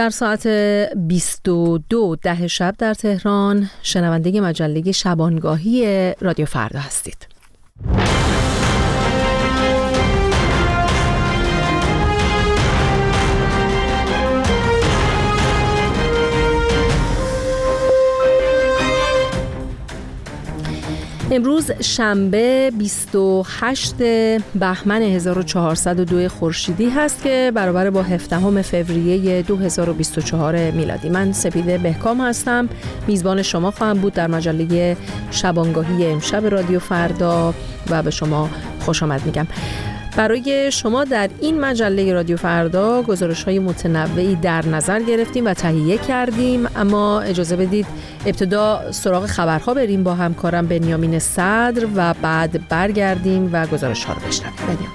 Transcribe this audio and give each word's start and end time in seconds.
در 0.00 0.10
ساعت 0.10 0.46
22 0.96 2.16
ده 2.16 2.46
شب 2.46 2.74
در 2.78 2.94
تهران 2.94 3.70
شنونده 3.82 4.40
مجله 4.40 4.92
شبانگاهی 4.92 6.14
رادیو 6.20 6.46
فردا 6.46 6.80
هستید. 6.80 7.29
امروز 21.32 21.70
شنبه 21.80 22.72
28 22.78 23.94
بهمن 24.54 25.02
1402 25.02 26.28
خورشیدی 26.28 26.88
هست 26.88 27.22
که 27.22 27.52
برابر 27.54 27.90
با 27.90 28.02
17 28.02 28.62
فوریه 28.62 29.42
2024 29.42 30.70
میلادی. 30.70 31.08
من 31.08 31.32
سپیده 31.32 31.78
بهکام 31.78 32.20
هستم. 32.20 32.68
میزبان 33.06 33.42
شما 33.42 33.70
خواهم 33.70 33.98
بود 33.98 34.12
در 34.12 34.26
مجله 34.26 34.96
شبانگاهی 35.30 36.06
امشب 36.06 36.46
رادیو 36.46 36.78
فردا 36.78 37.54
و 37.90 38.02
به 38.02 38.10
شما 38.10 38.50
خوش 38.80 39.02
آمد 39.02 39.26
میگم. 39.26 39.46
برای 40.16 40.72
شما 40.72 41.04
در 41.04 41.30
این 41.40 41.60
مجله 41.60 42.12
رادیو 42.12 42.36
فردا 42.36 43.02
گزارش 43.02 43.44
های 43.44 43.58
متنوعی 43.58 44.34
در 44.34 44.66
نظر 44.66 45.02
گرفتیم 45.02 45.46
و 45.46 45.54
تهیه 45.54 45.98
کردیم. 45.98 46.66
اما 46.76 47.20
اجازه 47.20 47.56
بدید 47.56 47.86
ابتدا 48.26 48.92
سراغ 48.92 49.26
خبرها 49.26 49.74
بریم 49.74 50.04
با 50.04 50.14
همکارم 50.14 50.66
بنیامین 50.66 51.18
صدر 51.18 51.86
و 51.96 52.14
بعد 52.22 52.68
برگردیم 52.68 53.50
و 53.52 53.66
گزارش 53.66 54.04
ها 54.04 54.12
رو 54.12 54.20
بشنویم. 54.20 54.88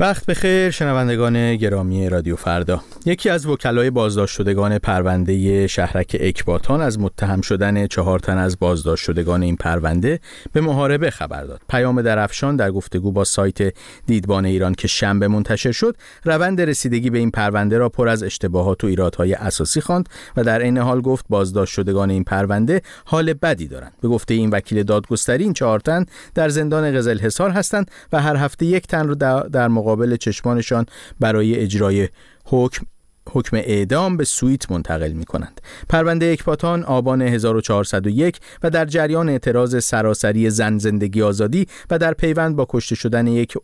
وقت 0.00 0.26
بخیر 0.26 0.70
شنوندگان 0.70 1.56
گرامی 1.56 2.08
رادیو 2.08 2.36
فردا. 2.36 2.82
یکی 3.06 3.30
از 3.30 3.46
وکلای 3.46 3.90
بازداشت 3.90 4.34
شدگان 4.34 4.78
پرونده 4.78 5.66
شهرک 5.66 6.16
اکباتان 6.20 6.80
از 6.80 6.98
متهم 6.98 7.40
شدن 7.40 7.86
چهار 7.86 8.18
تن 8.18 8.38
از 8.38 8.58
بازداشت 8.58 9.04
شدگان 9.04 9.42
این 9.42 9.56
پرونده 9.56 10.20
به 10.52 10.60
محاربه 10.60 11.10
خبر 11.10 11.44
داد. 11.44 11.60
پیام 11.68 12.02
درفشان 12.02 12.56
در 12.56 12.70
گفتگو 12.70 13.12
با 13.12 13.24
سایت 13.24 13.74
دیدبان 14.06 14.46
ایران 14.46 14.74
که 14.74 14.88
شنبه 14.88 15.28
منتشر 15.28 15.72
شد 15.72 15.96
روند 16.24 16.60
رسیدگی 16.60 17.10
به 17.10 17.18
این 17.18 17.30
پرونده 17.30 17.78
را 17.78 17.88
پر 17.88 18.08
از 18.08 18.22
اشتباهات 18.22 18.84
و 18.84 18.86
ایرادهای 18.86 19.34
اساسی 19.34 19.80
خواند 19.80 20.08
و 20.36 20.44
در 20.44 20.60
عین 20.60 20.78
حال 20.78 21.00
گفت 21.00 21.24
بازداشت 21.28 21.74
شدگان 21.74 22.10
این 22.10 22.24
پرونده 22.24 22.82
حال 23.04 23.32
بدی 23.32 23.68
دارند. 23.68 23.92
به 24.00 24.08
گفته 24.08 24.34
این 24.34 24.50
وکیل 24.50 24.82
دادگستری 24.82 25.44
این 25.44 25.52
چهار 25.52 25.80
تن 25.80 26.06
در 26.34 26.48
زندان 26.48 26.96
قزل 26.96 27.18
حصار 27.18 27.50
هستند 27.50 27.90
و 28.12 28.22
هر 28.22 28.36
هفته 28.36 28.66
یک 28.66 28.86
تن 28.86 29.08
را 29.08 29.14
در 29.52 29.68
مقابل 29.68 30.16
چشمانشان 30.16 30.86
برای 31.20 31.56
اجرای 31.56 32.08
حکم 32.50 32.86
حکم 33.32 33.56
اعدام 33.56 34.16
به 34.16 34.24
سویت 34.24 34.70
منتقل 34.70 35.12
می 35.12 35.24
کنند. 35.24 35.60
پرونده 35.88 36.26
اکباتان 36.26 36.84
آبان 36.84 37.22
1401 37.22 38.40
و 38.62 38.70
در 38.70 38.84
جریان 38.84 39.28
اعتراض 39.28 39.84
سراسری 39.84 40.50
زن 40.50 40.78
زندگی 40.78 41.22
آزادی 41.22 41.66
و 41.90 41.98
در 41.98 42.14
پیوند 42.14 42.56
با 42.56 42.66
کشته 42.70 42.94
شدن 42.94 43.26
یک 43.26 43.54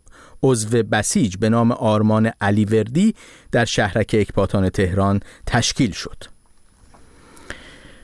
عضو 0.43 0.83
بسیج 0.83 1.37
به 1.37 1.49
نام 1.49 1.71
آرمان 1.71 2.31
علیوردی 2.41 3.15
در 3.51 3.65
شهرک 3.65 4.15
اکباتان 4.19 4.69
تهران 4.69 5.19
تشکیل 5.45 5.91
شد. 5.91 6.36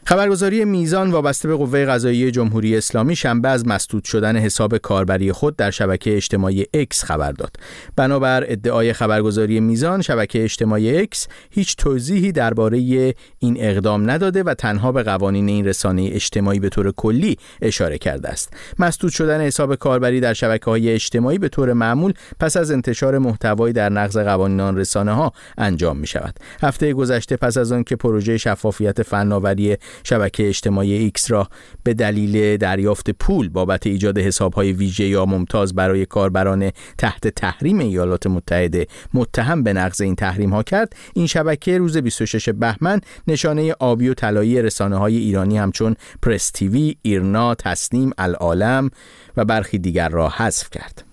خبرگزاری 0.06 0.66
میزان 0.66 1.12
وابسته 1.12 1.48
به 1.48 1.56
قوه 1.56 1.86
قضاییه 1.86 2.32
جمهوری 2.32 2.78
اسلامی 2.78 3.16
شنبه 3.16 3.50
از 3.50 3.68
مسدود 3.68 4.04
شدن 4.04 4.38
حساب 4.38 4.78
کاربری 4.78 5.32
خود 5.32 5.56
در 5.56 5.72
شبکه 5.72 6.16
اجتماعی 6.16 6.64
X 6.64 6.96
خبر 6.96 7.32
داد. 7.32 7.56
بنابر 7.96 8.44
ادعای 8.48 8.94
خبرگزاری 8.94 9.60
میزان 9.60 10.02
شبکه 10.02 10.44
اجتماعی 10.44 11.06
X 11.06 11.28
هیچ 11.52 11.76
توضیحی 11.76 12.32
درباره 12.32 12.78
این 13.40 13.58
اقدام 13.60 14.10
نداده 14.10 14.44
و 14.44 14.54
تنها 14.54 14.92
به 14.92 15.04
قوانین 15.04 15.50
این 15.50 15.66
رسانه 15.66 16.10
اجتماعی 16.14 16.60
به 16.60 16.70
طور 16.70 16.92
کلی 16.92 17.38
اشاره 17.62 17.98
کرده 17.98 18.30
است. 18.30 18.54
مسدود 18.80 19.12
شدن 19.12 19.42
حساب 19.42 19.76
کاربری 19.76 20.20
در 20.20 20.34
شبکه 20.34 20.66
های 20.66 20.92
اجتماعی 20.92 21.38
به 21.38 21.50
طور 21.50 21.74
معمول 21.74 22.14
پس 22.40 22.58
از 22.58 22.72
انتشار 22.72 23.18
محتوایی 23.18 23.74
در 23.74 23.90
نقض 23.90 24.18
قوانین 24.18 24.60
آن 24.60 24.78
رسانه 24.78 25.12
ها 25.12 25.32
انجام 25.58 25.98
می 25.98 26.08
شود. 26.08 26.40
هفته 26.62 26.94
گذشته 26.94 27.38
پس 27.38 27.58
از 27.58 27.72
آن 27.72 27.84
که 27.84 27.96
پروژه 27.96 28.38
شفافیت 28.38 29.04
فناوری 29.04 29.78
شبکه 30.04 30.48
اجتماعی 30.48 30.94
ایکس 30.94 31.32
را 31.32 31.50
به 31.84 31.94
دلیل 31.94 32.58
دریافت 32.58 33.10
پول 33.10 33.50
بابت 33.50 33.88
ایجاد 33.88 34.18
حسابهای 34.18 34.72
ویژه 34.72 35.08
یا 35.08 35.26
ممتاز 35.26 35.76
برای 35.76 36.06
کاربران 36.06 36.72
تحت 36.98 37.28
تحریم 37.28 37.80
ایالات 37.80 38.28
متحده 38.28 38.88
متهم 39.14 39.64
به 39.64 39.74
نقض 39.74 40.02
این 40.02 40.16
تحریم 40.16 40.50
ها 40.50 40.64
کرد 40.64 40.96
این 41.14 41.28
شبکه 41.28 41.78
روز 41.78 41.98
26 41.98 42.50
بهمن 42.50 43.02
نشانه 43.28 43.74
آبی 43.80 44.10
و 44.10 44.14
طلایی 44.14 44.62
رسانه 44.62 44.98
های 44.98 45.18
ایرانی 45.18 45.58
همچون 45.58 45.96
پرس 46.22 46.50
تیوی، 46.50 46.96
ایرنا، 47.02 47.56
تسنیم، 47.56 48.12
العالم 48.18 48.90
و 49.38 49.46
برخی 49.46 49.78
دیگر 49.78 50.10
را 50.10 50.30
حذف 50.30 50.70
کرد. 50.70 51.13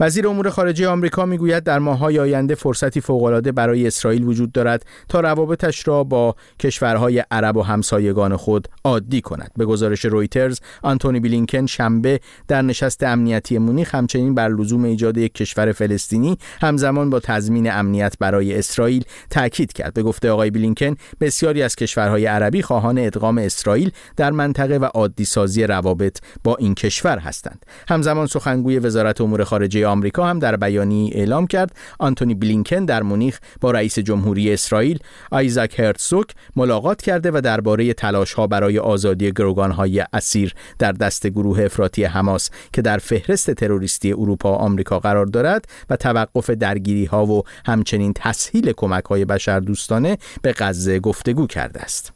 وزیر 0.00 0.28
امور 0.28 0.50
خارجه 0.50 0.88
آمریکا 0.88 1.26
می‌گوید 1.26 1.64
در 1.64 1.78
ماه‌های 1.78 2.18
آینده 2.18 2.54
فرصتی 2.54 3.00
فوق‌العاده 3.00 3.52
برای 3.52 3.86
اسرائیل 3.86 4.24
وجود 4.24 4.52
دارد 4.52 4.86
تا 5.08 5.20
روابطش 5.20 5.88
را 5.88 6.04
با 6.04 6.34
کشورهای 6.60 7.24
عرب 7.30 7.56
و 7.56 7.62
همسایگان 7.62 8.36
خود 8.36 8.68
عادی 8.84 9.20
کند. 9.20 9.50
به 9.56 9.66
گزارش 9.66 10.04
رویترز، 10.04 10.60
آنتونی 10.82 11.20
بلینکن 11.20 11.66
شنبه 11.66 12.20
در 12.48 12.62
نشست 12.62 13.02
امنیتی 13.02 13.58
مونیخ 13.58 13.94
همچنین 13.94 14.34
بر 14.34 14.48
لزوم 14.48 14.84
ایجاد 14.84 15.18
یک 15.18 15.34
کشور 15.34 15.72
فلسطینی 15.72 16.38
همزمان 16.60 17.10
با 17.10 17.20
تضمین 17.20 17.72
امنیت 17.72 18.14
برای 18.20 18.58
اسرائیل 18.58 19.04
تاکید 19.30 19.72
کرد. 19.72 19.94
به 19.94 20.02
گفته 20.02 20.30
آقای 20.30 20.50
بلینکن، 20.50 20.94
بسیاری 21.20 21.62
از 21.62 21.76
کشورهای 21.76 22.26
عربی 22.26 22.62
خواهان 22.62 22.98
ادغام 22.98 23.38
اسرائیل 23.38 23.90
در 24.16 24.30
منطقه 24.30 24.76
و 24.76 24.84
عادی 24.84 25.24
سازی 25.24 25.64
روابط 25.64 26.18
با 26.44 26.56
این 26.56 26.74
کشور 26.74 27.18
هستند. 27.18 27.66
همزمان 27.88 28.26
سخنگوی 28.26 28.78
وزارت 28.78 29.20
امور 29.20 29.44
خارجه 29.44 29.89
آمریکا 29.90 30.26
هم 30.26 30.38
در 30.38 30.56
بیانیه 30.56 31.12
اعلام 31.14 31.46
کرد 31.46 31.76
آنتونی 31.98 32.34
بلینکن 32.34 32.84
در 32.84 33.02
مونیخ 33.02 33.40
با 33.60 33.70
رئیس 33.70 33.98
جمهوری 33.98 34.52
اسرائیل 34.52 34.98
آیزاک 35.30 35.80
هرتزوک 35.80 36.26
ملاقات 36.56 37.02
کرده 37.02 37.30
و 37.30 37.40
درباره 37.40 37.92
تلاش 37.92 38.32
ها 38.32 38.46
برای 38.46 38.78
آزادی 38.78 39.32
گروگان 39.32 39.70
های 39.70 40.04
اسیر 40.12 40.54
در 40.78 40.92
دست 40.92 41.26
گروه 41.26 41.62
افراطی 41.62 42.04
حماس 42.04 42.50
که 42.72 42.82
در 42.82 42.98
فهرست 42.98 43.50
تروریستی 43.50 44.12
اروپا 44.12 44.52
و 44.52 44.56
آمریکا 44.56 44.98
قرار 44.98 45.26
دارد 45.26 45.64
و 45.90 45.96
توقف 45.96 46.50
درگیری 46.50 47.04
ها 47.04 47.26
و 47.26 47.42
همچنین 47.66 48.12
تسهیل 48.12 48.72
کمک 48.72 49.04
های 49.04 49.24
بشردوستانه 49.24 50.18
به 50.42 50.54
غزه 50.58 51.00
گفتگو 51.00 51.46
کرده 51.46 51.80
است. 51.80 52.12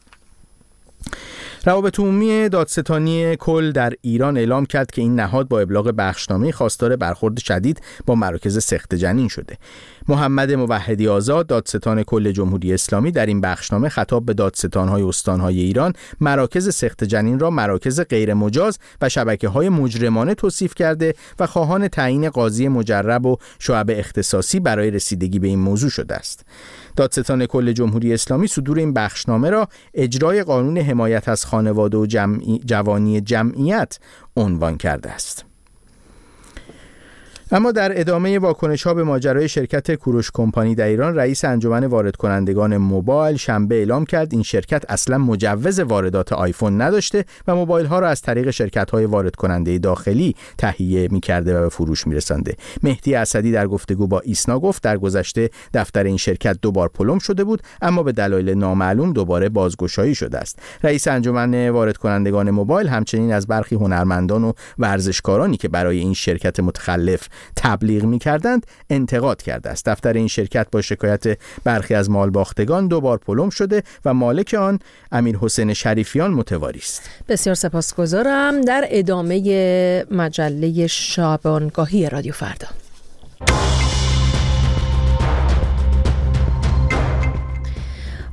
روابط 1.66 2.00
عمومی 2.00 2.48
دادستانی 2.48 3.36
کل 3.36 3.72
در 3.72 3.92
ایران 4.00 4.36
اعلام 4.36 4.66
کرد 4.66 4.90
که 4.90 5.02
این 5.02 5.14
نهاد 5.14 5.48
با 5.48 5.60
ابلاغ 5.60 5.94
بخشنامه 5.98 6.52
خواستار 6.52 6.96
برخورد 6.96 7.38
شدید 7.38 7.80
با 8.06 8.14
مراکز 8.14 8.64
سخت 8.64 8.94
جنین 8.94 9.28
شده. 9.28 9.58
محمد 10.08 10.52
موحدی 10.52 11.08
آزاد 11.08 11.46
دادستان 11.46 12.02
کل 12.02 12.32
جمهوری 12.32 12.74
اسلامی 12.74 13.12
در 13.12 13.26
این 13.26 13.40
بخشنامه 13.40 13.88
خطاب 13.88 14.26
به 14.26 14.34
دادستانهای 14.34 15.02
استانهای 15.02 15.60
ایران 15.60 15.92
مراکز 16.20 16.74
سخت 16.74 17.04
جنین 17.04 17.38
را 17.38 17.50
مراکز 17.50 18.00
غیر 18.00 18.34
مجاز 18.34 18.78
و 19.00 19.08
شبکه 19.08 19.48
های 19.48 19.68
مجرمانه 19.68 20.34
توصیف 20.34 20.74
کرده 20.74 21.14
و 21.38 21.46
خواهان 21.46 21.88
تعیین 21.88 22.30
قاضی 22.30 22.68
مجرب 22.68 23.26
و 23.26 23.36
شعب 23.58 23.90
اختصاصی 23.90 24.60
برای 24.60 24.90
رسیدگی 24.90 25.38
به 25.38 25.48
این 25.48 25.58
موضوع 25.58 25.90
شده 25.90 26.14
است. 26.14 26.44
دادستان 26.96 27.46
کل 27.46 27.72
جمهوری 27.72 28.14
اسلامی 28.14 28.46
صدور 28.46 28.78
این 28.78 28.92
بخشنامه 28.92 29.50
را 29.50 29.68
اجرای 29.94 30.42
قانون 30.42 30.78
حمایت 30.78 31.28
از 31.28 31.44
خانواده 31.44 31.96
و 31.96 32.06
جوانی 32.66 33.20
جمعیت 33.20 33.98
عنوان 34.36 34.76
کرده 34.76 35.10
است. 35.10 35.53
اما 37.50 37.72
در 37.72 38.00
ادامه 38.00 38.38
واکنش 38.38 38.82
ها 38.82 38.94
به 38.94 39.04
ماجرای 39.04 39.48
شرکت 39.48 39.94
کوروش 39.94 40.30
کمپانی 40.34 40.74
در 40.74 40.86
ایران 40.86 41.16
رئیس 41.16 41.44
انجمن 41.44 41.84
وارد 41.84 42.16
کنندگان 42.16 42.76
موبایل 42.76 43.36
شنبه 43.36 43.74
اعلام 43.74 44.04
کرد 44.04 44.32
این 44.32 44.42
شرکت 44.42 44.84
اصلا 44.88 45.18
مجوز 45.18 45.80
واردات 45.80 46.32
آیفون 46.32 46.82
نداشته 46.82 47.24
و 47.48 47.54
موبایل 47.54 47.86
ها 47.86 47.98
را 47.98 48.08
از 48.08 48.22
طریق 48.22 48.50
شرکت 48.50 48.90
های 48.90 49.04
وارد 49.04 49.34
داخلی 49.82 50.36
تهیه 50.58 51.08
می 51.10 51.20
کرده 51.20 51.58
و 51.58 51.60
به 51.60 51.68
فروش 51.68 52.06
می. 52.06 52.20
مهدی 52.82 53.14
اسدی 53.14 53.52
در 53.52 53.66
گفتگو 53.66 54.06
با 54.06 54.20
ایسنا 54.20 54.58
گفت 54.58 54.82
در 54.82 54.98
گذشته 54.98 55.50
دفتر 55.74 56.04
این 56.04 56.16
شرکت 56.16 56.58
دوبار 56.62 56.88
پلم 56.88 57.18
شده 57.18 57.44
بود 57.44 57.62
اما 57.82 58.02
به 58.02 58.12
دلایل 58.12 58.54
نامعلوم 58.54 59.12
دوباره 59.12 59.48
بازگشایی 59.48 60.14
شده 60.14 60.38
است 60.38 60.58
رئیس 60.82 61.08
انجمن 61.08 61.68
وارد 61.68 61.96
کنندگان 61.96 62.50
موبایل 62.50 62.88
همچنین 62.88 63.32
از 63.32 63.46
برخی 63.46 63.74
هنرمندان 63.74 64.44
و 64.44 64.52
ورزشکارانی 64.78 65.56
که 65.56 65.68
برای 65.68 65.98
این 65.98 66.14
شرکت 66.14 66.60
متخلف 66.60 67.28
تبلیغ 67.56 68.04
می 68.04 68.18
کردند 68.18 68.66
انتقاد 68.90 69.42
کرده 69.42 69.70
است. 69.70 69.88
دفتر 69.88 70.12
این 70.12 70.28
شرکت 70.28 70.66
با 70.72 70.82
شکایت 70.82 71.38
برخی 71.64 71.94
از 71.94 72.10
مال 72.10 72.30
باختگان 72.30 72.88
دوبار 72.88 73.18
پلم 73.18 73.50
شده 73.50 73.82
و 74.04 74.14
مالک 74.14 74.54
آن 74.54 74.78
امیر 75.12 75.36
حسین 75.36 75.74
شریفیان 75.74 76.30
متواری 76.30 76.78
است. 76.78 77.10
بسیار 77.28 77.54
سپاسگزارم. 77.54 78.60
در 78.60 78.84
ادامه 78.90 80.04
مجله 80.10 80.86
شابانگاهی 80.86 82.08
رادیو 82.08 82.32
فردا. 82.32 82.66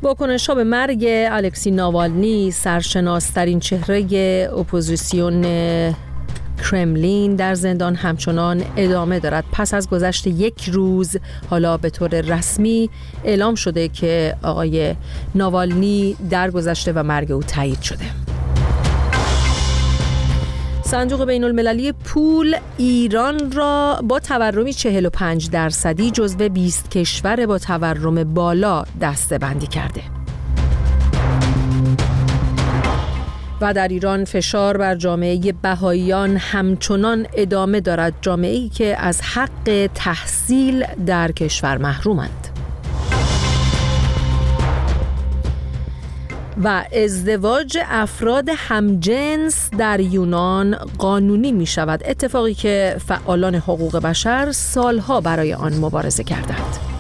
واکنش 0.03 0.49
به 0.49 0.63
مرگ 0.63 1.05
الکسی 1.07 1.71
ناوالنی 1.71 2.51
سرشناسترین 2.51 3.59
چهره 3.59 4.49
اپوزیسیون 4.57 5.45
کرملین 6.71 7.35
در 7.35 7.53
زندان 7.55 7.95
همچنان 7.95 8.63
ادامه 8.77 9.19
دارد 9.19 9.43
پس 9.51 9.73
از 9.73 9.89
گذشت 9.89 10.27
یک 10.27 10.69
روز 10.69 11.17
حالا 11.49 11.77
به 11.77 11.89
طور 11.89 12.21
رسمی 12.21 12.89
اعلام 13.23 13.55
شده 13.55 13.87
که 13.87 14.35
آقای 14.43 14.95
ناوالنی 15.35 16.15
درگذشته 16.29 16.91
و 16.91 17.03
مرگ 17.03 17.31
او 17.31 17.43
تایید 17.43 17.81
شده 17.81 18.05
صندوق 20.91 21.25
بین 21.25 21.43
المللی 21.43 21.91
پول 21.91 22.55
ایران 22.77 23.51
را 23.51 24.01
با 24.03 24.19
تورمی 24.19 24.73
45 24.73 25.49
درصدی 25.49 26.11
جزو 26.11 26.49
20 26.49 26.91
کشور 26.91 27.45
با 27.45 27.57
تورم 27.57 28.33
بالا 28.33 28.83
دسته 29.01 29.37
بندی 29.37 29.67
کرده. 29.67 30.20
و 33.61 33.73
در 33.73 33.87
ایران 33.87 34.25
فشار 34.25 34.77
بر 34.77 34.95
جامعه 34.95 35.53
بهاییان 35.61 36.37
همچنان 36.37 37.27
ادامه 37.33 37.79
دارد 37.79 38.13
جامعه 38.21 38.55
ای 38.55 38.69
که 38.69 38.95
از 38.99 39.21
حق 39.21 39.89
تحصیل 39.95 40.85
در 41.05 41.31
کشور 41.31 41.77
محرومند. 41.77 42.47
و 46.63 46.83
ازدواج 46.93 47.77
افراد 47.89 48.49
همجنس 48.57 49.69
در 49.77 49.99
یونان 49.99 50.75
قانونی 50.75 51.51
می 51.51 51.65
شود 51.65 52.01
اتفاقی 52.05 52.53
که 52.53 52.95
فعالان 53.07 53.55
حقوق 53.55 53.97
بشر 53.97 54.51
سالها 54.51 55.21
برای 55.21 55.53
آن 55.53 55.73
مبارزه 55.73 56.23
کردند 56.23 56.90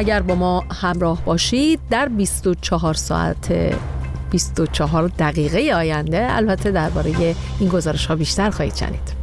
اگر 0.00 0.22
با 0.22 0.34
ما 0.34 0.64
همراه 0.80 1.24
باشید 1.24 1.80
در 1.90 2.08
24 2.08 2.94
ساعت 2.94 3.52
24 4.30 5.08
دقیقه 5.08 5.74
آینده 5.74 6.26
البته 6.30 6.70
درباره 6.70 7.34
این 7.60 7.68
گزارش 7.68 8.06
ها 8.06 8.16
بیشتر 8.16 8.50
خواهید 8.50 8.74
شنید. 8.74 9.19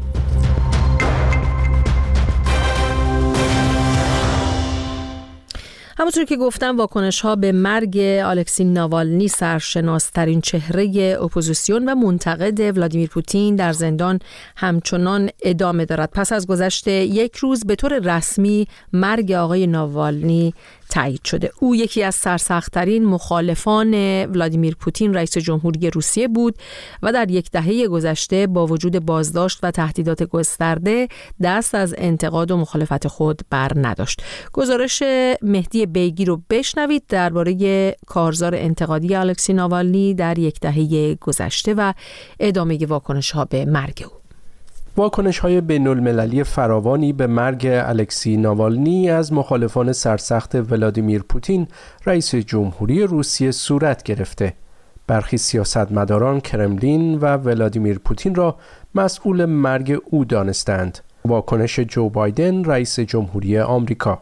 همونطور 6.00 6.24
که 6.24 6.38
گفتم 6.38 6.78
واکنش 6.78 7.22
ها 7.22 7.36
به 7.36 7.52
مرگ 7.52 7.98
الکسی 8.24 8.64
ناوالنی 8.64 9.28
سرشناسترین 9.28 10.42
چهره 10.42 11.18
اپوزیسیون 11.22 11.90
و 11.90 11.96
منتقد 11.96 12.78
ولادیمیر 12.78 13.10
پوتین 13.10 13.56
در 13.56 13.74
زندان 13.74 14.20
همچنان 14.56 15.30
ادامه 15.44 15.86
دارد. 15.86 16.10
پس 16.12 16.32
از 16.32 16.48
گذشت 16.48 16.88
یک 16.88 17.36
روز 17.36 17.66
به 17.66 17.76
طور 17.76 18.00
رسمی 18.00 18.68
مرگ 18.94 19.32
آقای 19.32 19.68
ناوالنی 19.68 20.54
تایید 20.90 21.24
شده. 21.24 21.52
او 21.60 21.76
یکی 21.76 22.04
از 22.04 22.16
سرسختترین 22.16 23.06
مخالفان 23.06 23.94
ولادیمیر 24.26 24.76
پوتین 24.76 25.14
رئیس 25.14 25.38
جمهوری 25.38 25.90
روسیه 25.90 26.28
بود 26.28 26.56
و 27.04 27.14
در 27.14 27.32
یک 27.32 27.52
دهه 27.52 27.88
گذشته 27.88 28.48
با 28.48 28.68
وجود 28.68 29.06
بازداشت 29.06 29.60
و 29.64 29.72
تهدیدات 29.72 30.24
گسترده 30.24 31.08
دست 31.44 31.76
از 31.76 31.96
انتقاد 31.98 32.52
و 32.52 32.58
مخالفت 32.58 33.08
خود 33.08 33.42
بر 33.50 33.72
نداشت. 33.76 34.22
گزارش 34.54 35.04
مهدی 35.42 35.86
بیگی 35.86 36.26
رو 36.26 36.42
بشنوید 36.50 37.04
درباره 37.10 37.96
کارزار 38.08 38.56
انتقادی 38.56 39.16
الکسی 39.16 39.54
ناوالنی 39.54 40.14
در 40.14 40.40
یک 40.40 40.60
دهه 40.60 41.16
گذشته 41.16 41.74
و 41.74 41.94
ادامه 42.40 42.86
واکنش 42.86 43.32
ها 43.32 43.46
به 43.46 43.66
مرگ 43.66 44.06
او. 44.12 44.17
واکنش 44.98 45.40
های 45.40 45.62
بین 45.62 45.88
المللی 45.88 46.44
فراوانی 46.44 47.14
به 47.14 47.28
مرگ 47.28 47.68
الکسی 47.72 48.38
ناوالنی 48.38 49.10
از 49.10 49.34
مخالفان 49.34 49.94
سرسخت 49.94 50.56
ولادیمیر 50.56 51.24
پوتین 51.30 51.68
رئیس 52.06 52.36
جمهوری 52.36 53.04
روسیه 53.04 53.52
صورت 53.52 54.04
گرفته. 54.04 54.54
برخی 55.08 55.38
سیاستمداران 55.38 56.40
کرملین 56.40 57.16
و 57.16 57.26
ولادیمیر 57.26 58.00
پوتین 58.00 58.36
را 58.36 58.56
مسئول 58.96 59.46
مرگ 59.46 59.98
او 60.06 60.26
دانستند. 60.26 61.00
واکنش 61.26 61.80
جو 61.80 62.10
بایدن 62.10 62.64
رئیس 62.64 63.00
جمهوری 63.00 63.60
آمریکا. 63.60 64.22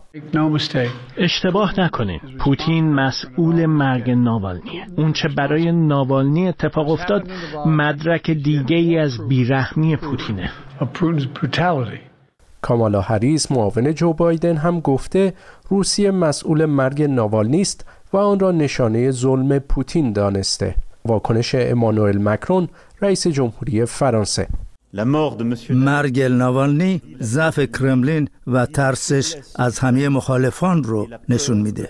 اشتباه 1.17 1.79
نکنید. 1.79 2.21
پوتین 2.39 2.93
مسئول 2.93 3.65
مرگ 3.65 4.11
ناوالنیه 4.11 4.85
اون 4.97 5.13
چه 5.13 5.27
برای 5.37 5.71
ناوالنی 5.71 6.47
اتفاق 6.47 6.89
افتاد 6.89 7.29
مدرک 7.65 8.31
دیگه 8.31 8.75
ای 8.75 8.97
از 8.97 9.11
بیرحمی 9.29 9.95
پوتینه. 9.95 10.51
کامالا 12.61 13.01
هریس 13.01 13.51
معاون 13.51 13.93
جو 13.93 14.13
بایدن 14.13 14.57
هم 14.57 14.79
گفته 14.79 15.33
روسیه 15.69 16.11
مسئول 16.11 16.65
مرگ 16.65 17.03
ناوالنی 17.03 17.61
است 17.61 17.85
و 18.13 18.17
آن 18.17 18.39
را 18.39 18.51
نشانه 18.51 19.11
ظلم 19.11 19.59
پوتین 19.59 20.13
دانسته. 20.13 20.75
واکنش 21.05 21.55
امانوئل 21.55 22.17
مکرون 22.17 22.67
رئیس 23.01 23.27
جمهوری 23.27 23.85
فرانسه. 23.85 24.47
مرگ 25.69 26.21
ناوالنی 26.21 27.01
ضعف 27.21 27.59
کرملین 27.59 28.29
و 28.47 28.65
ترسش 28.65 29.35
از 29.55 29.79
همه 29.79 30.09
مخالفان 30.09 30.83
رو 30.83 31.07
نشون 31.29 31.61
میده. 31.61 31.89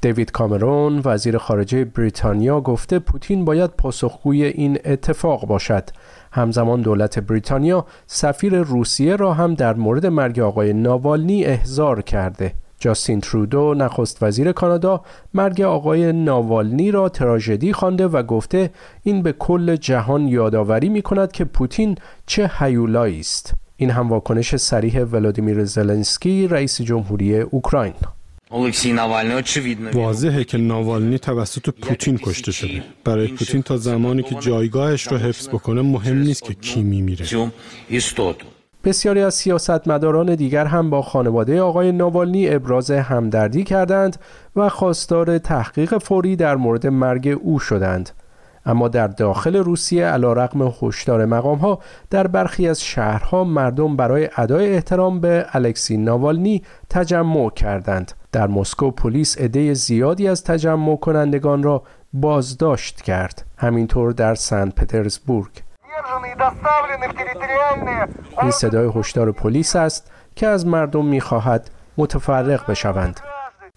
دیوید 0.00 0.30
کامرون 0.30 1.02
وزیر 1.04 1.38
خارجه 1.38 1.84
بریتانیا 1.84 2.60
گفته 2.60 2.98
پوتین 2.98 3.44
باید 3.44 3.70
پاسخگوی 3.70 4.44
این 4.44 4.78
اتفاق 4.84 5.46
باشد. 5.46 5.84
همزمان 6.32 6.82
دولت 6.82 7.18
بریتانیا 7.18 7.86
سفیر 8.06 8.56
روسیه 8.56 9.16
را 9.16 9.32
هم 9.32 9.54
در 9.54 9.74
مورد 9.74 10.06
مرگ 10.06 10.40
آقای 10.40 10.72
ناوالنی 10.72 11.44
احضار 11.44 12.02
کرده. 12.02 12.52
جاستین 12.78 13.20
ترودو 13.20 13.74
نخست 13.74 14.22
وزیر 14.22 14.52
کانادا 14.52 15.00
مرگ 15.34 15.60
آقای 15.60 16.12
ناوالنی 16.12 16.90
را 16.90 17.08
تراژدی 17.08 17.72
خوانده 17.72 18.06
و 18.06 18.22
گفته 18.22 18.70
این 19.02 19.22
به 19.22 19.32
کل 19.32 19.76
جهان 19.76 20.28
یادآوری 20.28 20.88
می 20.88 21.02
کند 21.02 21.32
که 21.32 21.44
پوتین 21.44 21.98
چه 22.26 22.50
هیولایی 22.58 23.20
است. 23.20 23.52
این 23.76 23.90
هم 23.90 24.08
واکنش 24.08 24.56
صریح 24.56 25.04
ولادیمیر 25.04 25.64
زلنسکی 25.64 26.48
رئیس 26.48 26.80
جمهوری 26.80 27.40
اوکراین. 27.40 27.94
واضحه 29.94 30.44
که 30.44 30.58
ناوالنی 30.58 31.18
توسط 31.18 31.70
پوتین 31.70 32.18
کشته 32.18 32.52
شده. 32.52 32.82
برای 33.04 33.28
پوتین 33.28 33.62
تا 33.62 33.76
زمانی 33.76 34.22
که 34.22 34.34
جایگاهش 34.34 35.06
رو 35.06 35.16
حفظ 35.16 35.48
بکنه 35.48 35.82
مهم 35.82 36.18
نیست 36.18 36.42
که 36.42 36.54
کی 36.54 36.82
میمیره. 36.82 37.50
بسیاری 38.84 39.22
از 39.22 39.34
سیاستمداران 39.34 40.34
دیگر 40.34 40.64
هم 40.64 40.90
با 40.90 41.02
خانواده 41.02 41.60
آقای 41.60 41.92
ناوالنی 41.92 42.48
ابراز 42.48 42.90
همدردی 42.90 43.64
کردند 43.64 44.16
و 44.56 44.68
خواستار 44.68 45.38
تحقیق 45.38 45.98
فوری 45.98 46.36
در 46.36 46.56
مورد 46.56 46.86
مرگ 46.86 47.38
او 47.42 47.58
شدند. 47.58 48.10
اما 48.66 48.88
در 48.88 49.06
داخل 49.06 49.56
روسیه 49.56 50.06
علا 50.06 50.32
رقم 50.32 50.74
هشدار 50.82 51.24
مقام 51.24 51.58
ها 51.58 51.78
در 52.10 52.26
برخی 52.26 52.68
از 52.68 52.82
شهرها 52.82 53.44
مردم 53.44 53.96
برای 53.96 54.28
ادای 54.36 54.74
احترام 54.74 55.20
به 55.20 55.46
الکسی 55.52 55.96
ناوالنی 55.96 56.62
تجمع 56.90 57.50
کردند. 57.50 58.12
در 58.32 58.46
مسکو 58.46 58.90
پلیس 58.90 59.38
عده 59.38 59.74
زیادی 59.74 60.28
از 60.28 60.44
تجمع 60.44 60.96
کنندگان 60.96 61.62
را 61.62 61.82
بازداشت 62.12 63.00
کرد. 63.00 63.44
همینطور 63.58 64.12
در 64.12 64.34
سن 64.34 64.70
پترزبورگ. 64.70 65.62
این 68.42 68.50
صدای 68.50 68.90
هشدار 68.94 69.32
پلیس 69.32 69.76
است 69.76 70.10
که 70.36 70.46
از 70.46 70.66
مردم 70.66 71.04
می‌خواهد 71.04 71.70
متفرق 71.96 72.70
بشوند 72.70 73.20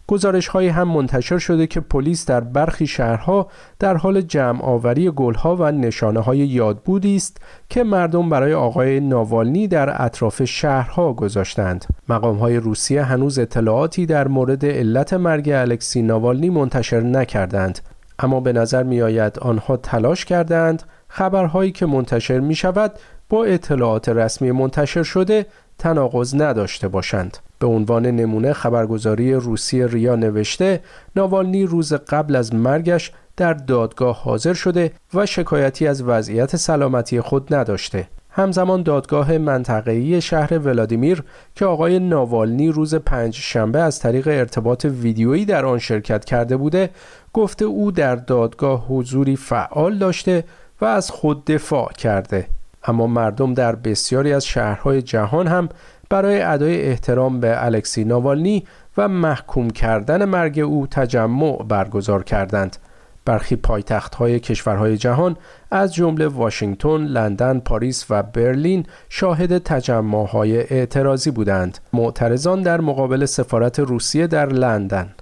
گزارش 0.07 0.47
های 0.47 0.67
هم 0.67 0.88
منتشر 0.88 1.38
شده 1.38 1.67
که 1.67 1.79
پلیس 1.79 2.25
در 2.25 2.41
برخی 2.41 2.88
شهرها 2.88 3.47
در 3.79 3.97
حال 3.97 4.21
جمع 4.21 4.63
آوری 4.63 5.12
گلها 5.12 5.55
و 5.55 5.71
نشانه 5.71 6.19
های 6.19 6.38
یادبودی 6.38 7.15
است 7.15 7.38
که 7.69 7.83
مردم 7.83 8.29
برای 8.29 8.53
آقای 8.53 9.00
ناوالنی 9.00 9.67
در 9.67 10.05
اطراف 10.05 10.43
شهرها 10.43 11.13
گذاشتند. 11.13 11.85
مقام 12.09 12.38
های 12.38 12.57
روسیه 12.57 13.03
هنوز 13.03 13.39
اطلاعاتی 13.39 14.05
در 14.05 14.27
مورد 14.27 14.65
علت 14.65 15.13
مرگ 15.13 15.50
الکسی 15.50 16.01
ناوالنی 16.01 16.50
منتشر 16.50 17.01
نکردند 17.01 17.79
اما 18.19 18.39
به 18.39 18.53
نظر 18.53 18.83
می 18.83 19.01
آید 19.01 19.39
آنها 19.39 19.77
تلاش 19.77 20.25
کردند 20.25 20.83
خبرهایی 21.07 21.71
که 21.71 21.85
منتشر 21.85 22.39
می 22.39 22.55
شود 22.55 22.91
با 23.29 23.45
اطلاعات 23.45 24.09
رسمی 24.09 24.51
منتشر 24.51 25.03
شده 25.03 25.45
تناقض 25.77 26.35
نداشته 26.35 26.88
باشند. 26.88 27.38
به 27.59 27.67
عنوان 27.67 28.05
نمونه 28.05 28.53
خبرگزاری 28.53 29.33
روسی 29.33 29.88
ریا 29.88 30.15
نوشته 30.15 30.81
ناوالنی 31.15 31.63
روز 31.63 31.93
قبل 31.93 32.35
از 32.35 32.55
مرگش 32.55 33.12
در 33.38 33.53
دادگاه 33.53 34.24
حاضر 34.24 34.53
شده 34.53 34.91
و 35.13 35.25
شکایتی 35.25 35.88
از 35.88 36.03
وضعیت 36.03 36.55
سلامتی 36.55 37.21
خود 37.21 37.53
نداشته. 37.53 38.07
همزمان 38.29 38.83
دادگاه 38.83 39.38
منطقه‌ای 39.38 40.21
شهر 40.21 40.57
ولادیمیر 40.57 41.24
که 41.55 41.65
آقای 41.65 42.00
ناوالنی 42.00 42.69
روز 42.69 42.95
پنج 42.95 43.35
شنبه 43.35 43.79
از 43.79 44.00
طریق 44.00 44.27
ارتباط 44.27 44.85
ویدیویی 44.85 45.45
در 45.45 45.65
آن 45.65 45.79
شرکت 45.79 46.25
کرده 46.25 46.57
بوده 46.57 46.89
گفته 47.33 47.65
او 47.65 47.91
در 47.91 48.15
دادگاه 48.15 48.85
حضوری 48.88 49.35
فعال 49.35 49.97
داشته 49.97 50.43
و 50.81 50.85
از 50.85 51.12
خود 51.12 51.45
دفاع 51.45 51.91
کرده 51.97 52.47
اما 52.83 53.07
مردم 53.07 53.53
در 53.53 53.75
بسیاری 53.75 54.33
از 54.33 54.45
شهرهای 54.45 55.01
جهان 55.01 55.47
هم 55.47 55.69
برای 56.09 56.41
ادای 56.41 56.81
احترام 56.81 57.39
به 57.39 57.65
الکسی 57.65 58.03
ناوالنی 58.03 58.63
و 58.97 59.07
محکوم 59.07 59.69
کردن 59.69 60.25
مرگ 60.25 60.59
او 60.59 60.88
تجمع 60.88 61.63
برگزار 61.63 62.24
کردند. 62.24 62.77
برخی 63.25 63.55
پایتخت 63.55 64.15
های 64.15 64.39
کشورهای 64.39 64.97
جهان 64.97 65.38
از 65.71 65.93
جمله 65.93 66.27
واشنگتن، 66.27 66.97
لندن، 66.97 67.59
پاریس 67.59 68.05
و 68.09 68.24
برلین 68.24 68.85
شاهد 69.09 69.57
تجمع 69.57 70.27
های 70.27 70.57
اعتراضی 70.57 71.31
بودند. 71.31 71.77
معترضان 71.93 72.62
در 72.62 72.81
مقابل 72.81 73.25
سفارت 73.25 73.79
روسیه 73.79 74.27
در 74.27 74.45
لندن 74.45 75.13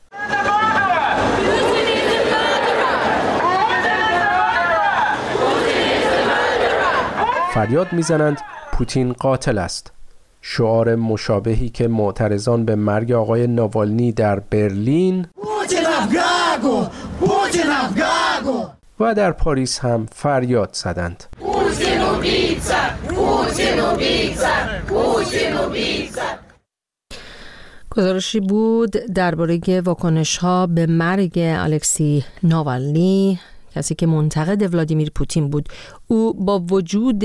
فریاد 7.54 7.94
می‌زنند 7.94 8.38
پوتین 8.72 9.14
قاتل 9.14 9.58
است 9.58 9.92
شعار 10.46 10.96
مشابهی 10.96 11.70
که 11.70 11.88
معترضان 11.88 12.66
به 12.66 12.76
مرگ 12.76 13.12
آقای 13.12 13.48
ناوالنی 13.48 14.12
در 14.12 14.40
برلین 14.40 15.26
و 19.00 19.14
در 19.14 19.32
پاریس 19.32 19.80
هم 19.80 20.06
فریاد 20.12 20.70
زدند. 20.74 21.24
گزارشی 27.92 28.40
بود 28.40 28.92
درباره 28.92 29.82
واکنش 29.82 30.38
ها 30.38 30.68
به 30.68 30.86
مرگ 30.86 31.34
الکسی 31.36 32.26
ناوالنی 32.44 33.40
کسی 33.76 33.96
که 33.96 34.08
منتقد 34.08 34.74
ولادیمیر 34.74 35.12
پوتین 35.16 35.50
بود. 35.50 35.70
او 36.08 36.34
با 36.34 36.60
وجود 36.60 37.24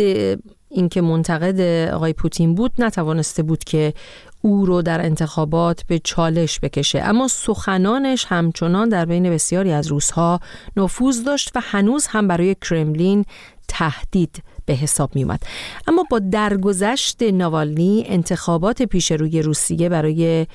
اینکه 0.71 1.01
منتقد 1.01 1.61
آقای 1.91 2.13
پوتین 2.13 2.55
بود 2.55 2.73
نتوانسته 2.79 3.43
بود 3.43 3.65
که 3.65 3.95
او 4.43 4.67
رو 4.67 4.83
در 4.83 5.05
انتخابات 5.05 5.83
به 5.87 5.99
چالش 5.99 6.61
بکشه 6.61 7.03
اما 7.03 7.29
سخنانش 7.29 8.27
همچنان 8.29 8.89
در 8.89 9.05
بین 9.05 9.31
بسیاری 9.31 9.73
از 9.73 9.87
روزها 9.87 10.41
نفوذ 10.77 11.25
داشت 11.25 11.57
و 11.57 11.61
هنوز 11.63 12.07
هم 12.07 12.29
برای 12.29 12.57
کرملین 12.69 13.25
تهدید 13.69 14.43
به 14.67 14.75
حساب 14.75 15.11
می 15.15 15.23
اومد. 15.23 15.43
اما 15.87 16.05
با 16.11 16.19
درگذشت 16.19 17.23
ناوالنی 17.23 18.05
انتخابات 18.09 18.83
پیش 18.83 19.13
روی 19.13 19.43
روسیه 19.43 19.89
برای 19.89 20.47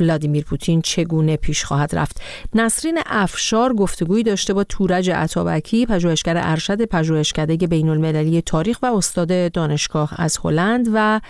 ولادیمیر 0.00 0.44
پوتین 0.44 0.82
چگونه 0.82 1.36
پیش 1.36 1.64
خواهد 1.64 1.96
رفت؟ 1.96 2.22
نسرین 2.54 2.98
افشار 3.06 3.72
گفتگویی 3.72 4.22
داشته 4.22 4.54
با 4.54 4.64
تورج 4.64 5.10
عطابکی 5.10 5.86
پژوهشگر 5.86 6.34
ارشد 6.36 6.84
پژوهشکده 6.84 7.66
بین 7.66 7.88
المللی 7.88 8.42
تاریخ 8.42 8.78
و 8.82 8.86
استاد 8.86 9.52
دانشگاه 9.52 10.10
از 10.18 10.38
هلند 10.44 10.88
و 10.94 11.20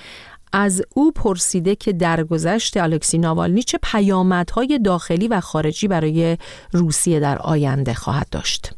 از 0.52 0.82
او 0.96 1.12
پرسیده 1.12 1.74
که 1.74 1.92
درگذشت 1.92 2.76
الکسی 2.76 3.18
ناوالنی 3.18 3.62
چه 3.62 3.78
پیامدهای 3.92 4.78
داخلی 4.84 5.28
و 5.28 5.40
خارجی 5.40 5.88
برای 5.88 6.36
روسیه 6.72 7.20
در 7.20 7.38
آینده 7.38 7.94
خواهد 7.94 8.26
داشت. 8.32 8.74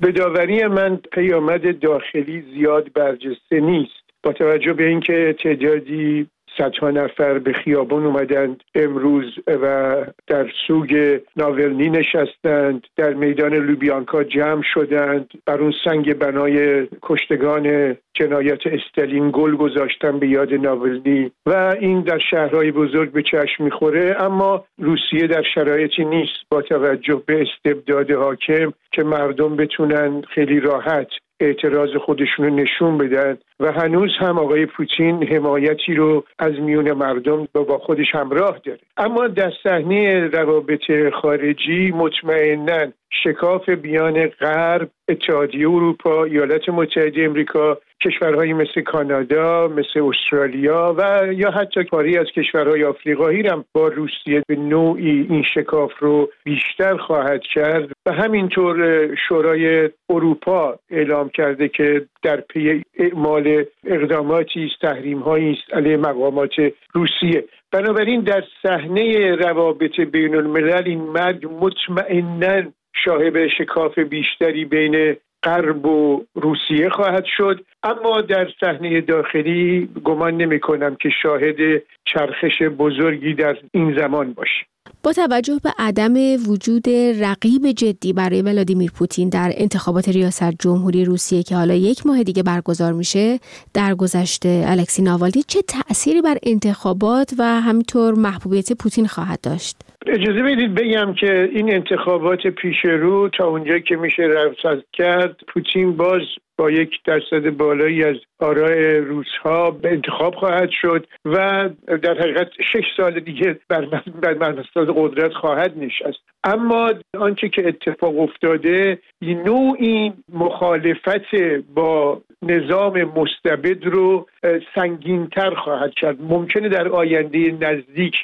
به 0.00 0.12
داوری 0.12 0.66
من 0.66 0.96
پیامد 0.96 1.80
داخلی 1.80 2.44
زیاد 2.54 2.92
برجسته 2.92 3.60
نیست. 3.60 3.92
با 4.22 4.32
توجه 4.32 4.72
به 4.72 4.86
اینکه 4.88 5.36
تعدادی 5.42 6.26
صدها 6.58 6.90
نفر 6.90 7.38
به 7.38 7.52
خیابان 7.52 8.06
اومدند 8.06 8.62
امروز 8.74 9.24
و 9.46 9.96
در 10.26 10.50
سوگ 10.66 11.20
ناولنی 11.36 11.90
نشستند. 11.90 12.86
در 12.96 13.14
میدان 13.14 13.54
لوبیانکا 13.54 14.24
جمع 14.24 14.62
شدند. 14.74 15.30
بر 15.46 15.60
اون 15.60 15.74
سنگ 15.84 16.14
بنای 16.14 16.86
کشتگان 17.02 17.96
جنایت 18.14 18.66
استالین 18.66 19.30
گل 19.32 19.56
گذاشتن 19.56 20.18
به 20.18 20.28
یاد 20.28 20.54
ناولنی 20.54 21.30
و 21.46 21.76
این 21.80 22.00
در 22.00 22.18
شهرهای 22.30 22.72
بزرگ 22.72 23.12
به 23.12 23.22
چشم 23.22 23.64
می‌خوره 23.64 24.16
اما 24.20 24.64
روسیه 24.78 25.26
در 25.26 25.42
شرایطی 25.54 26.04
نیست. 26.04 26.38
با 26.50 26.62
توجه 26.62 27.22
به 27.26 27.42
استبداد 27.42 28.10
حاکم 28.10 28.72
که 28.92 29.04
مردم 29.04 29.56
بتونن 29.56 30.22
خیلی 30.22 30.60
راحت 30.60 31.08
اعتراض 31.40 31.90
خودشون 32.06 32.44
رو 32.46 32.54
نشون 32.54 32.98
بدن. 32.98 33.38
و 33.60 33.72
هنوز 33.72 34.10
هم 34.18 34.38
آقای 34.38 34.66
پوتین 34.66 35.24
حمایتی 35.24 35.94
رو 35.94 36.24
از 36.38 36.52
میون 36.60 36.92
مردم 36.92 37.48
با 37.52 37.78
خودش 37.78 38.14
همراه 38.14 38.58
داره. 38.64 38.78
اما 38.96 39.26
در 39.26 39.52
صحنه 39.62 40.26
روابط 40.26 41.12
خارجی 41.22 41.92
مطمئنا 41.92 42.92
شکاف 43.10 43.68
بیان 43.68 44.26
غرب 44.26 44.90
اتحادیه 45.08 45.68
اروپا 45.68 46.24
ایالات 46.24 46.68
متحده 46.68 47.24
امریکا 47.24 47.78
کشورهایی 48.04 48.52
مثل 48.52 48.80
کانادا 48.80 49.68
مثل 49.68 50.02
استرالیا 50.02 50.94
و 50.98 51.32
یا 51.32 51.50
حتی 51.50 51.84
کاری 51.84 52.18
از 52.18 52.26
کشورهای 52.36 52.84
آفریقایی 52.84 53.46
هم 53.46 53.64
با 53.72 53.88
روسیه 53.88 54.42
به 54.48 54.56
نوعی 54.56 55.26
این 55.30 55.44
شکاف 55.54 55.92
رو 55.98 56.30
بیشتر 56.44 56.96
خواهد 56.96 57.40
کرد. 57.54 57.88
و 58.06 58.12
همینطور 58.12 59.08
شورای 59.28 59.90
اروپا 60.10 60.78
اعلام 60.90 61.28
کرده 61.28 61.68
که 61.68 62.06
در 62.22 62.40
پی 62.40 62.82
اعمال 62.98 63.64
اقداماتی 63.84 64.64
است 64.64 64.80
تحریم 64.80 65.22
است 65.22 65.74
علیه 65.74 65.96
مقامات 65.96 66.54
روسیه. 66.94 67.44
بنابراین 67.72 68.20
در 68.20 68.44
صحنه 68.62 69.34
روابط 69.36 70.00
بین 70.00 70.34
الملل 70.34 70.82
این 70.86 71.00
مرگ 71.00 71.46
مطمئنا 71.60 72.62
شاهد 73.04 73.48
شکاف 73.48 73.98
بیشتری 73.98 74.64
بین 74.64 75.16
غرب 75.42 75.86
و 75.86 76.24
روسیه 76.34 76.88
خواهد 76.88 77.24
شد. 77.36 77.64
اما 77.82 78.20
در 78.20 78.48
صحنه 78.60 79.00
داخلی 79.00 79.88
گمان 80.04 80.36
نمی 80.36 80.60
کنم 80.60 80.96
که 80.96 81.08
شاهد 81.22 81.82
چرخش 82.04 82.62
بزرگی 82.62 83.34
در 83.34 83.56
این 83.72 83.98
زمان 83.98 84.32
باشیم. 84.32 84.66
با 85.02 85.12
توجه 85.12 85.60
به 85.64 85.70
عدم 85.78 86.14
وجود 86.48 86.84
رقیب 87.20 87.70
جدی 87.76 88.12
برای 88.12 88.42
ولادیمیر 88.42 88.90
پوتین 88.98 89.28
در 89.28 89.52
انتخابات 89.54 90.08
ریاست 90.08 90.54
جمهوری 90.58 91.04
روسیه 91.04 91.42
که 91.42 91.56
حالا 91.56 91.74
یک 91.74 92.06
ماه 92.06 92.22
دیگه 92.22 92.42
برگزار 92.42 92.92
میشه 92.92 93.38
در 93.74 93.94
گذشته 93.94 94.64
الکسی 94.66 95.02
ناوالنی 95.02 95.42
چه 95.48 95.62
تأثیری 95.62 96.22
بر 96.22 96.38
انتخابات 96.42 97.34
و 97.38 97.42
همینطور 97.42 98.14
محبوبیت 98.14 98.72
پوتین 98.72 99.06
خواهد 99.06 99.40
داشت؟ 99.40 99.76
اجازه 100.06 100.42
بدید 100.42 100.74
بگم 100.74 101.14
که 101.20 101.50
این 101.52 101.74
انتخابات 101.74 102.46
پیش 102.46 102.76
رو 102.84 103.28
تا 103.28 103.46
اونجا 103.46 103.78
که 103.78 103.96
میشه 103.96 104.22
رفت 104.22 104.56
کرد 104.92 105.36
پوتین 105.54 105.96
باز 105.96 106.22
با 106.58 106.70
یک 106.70 106.90
درصد 107.04 107.50
بالایی 107.50 108.04
از 108.04 108.16
آرای 108.40 108.96
روزها 108.96 109.70
به 109.70 109.90
انتخاب 109.90 110.34
خواهد 110.34 110.70
شد 110.70 111.06
و 111.24 111.68
در 112.02 112.18
حقیقت 112.18 112.48
شش 112.72 112.84
سال 112.96 113.20
دیگه 113.20 113.58
بر 113.68 114.34
منصب 114.34 114.92
قدرت 114.96 115.32
خواهد 115.32 115.78
نشست. 115.78 116.20
اما 116.44 116.92
آنچه 117.18 117.48
که 117.48 117.68
اتفاق 117.68 118.18
افتاده 118.18 118.98
نوعی 119.22 120.12
مخالفت 120.32 121.34
با 121.74 122.20
نظام 122.42 123.02
مستبد 123.02 123.84
رو 123.84 124.26
سنگینتر 124.74 125.54
خواهد 125.54 125.94
کرد. 125.94 126.22
ممکنه 126.22 126.68
در 126.68 126.88
آینده 126.88 127.56
نزدیک 127.60 128.14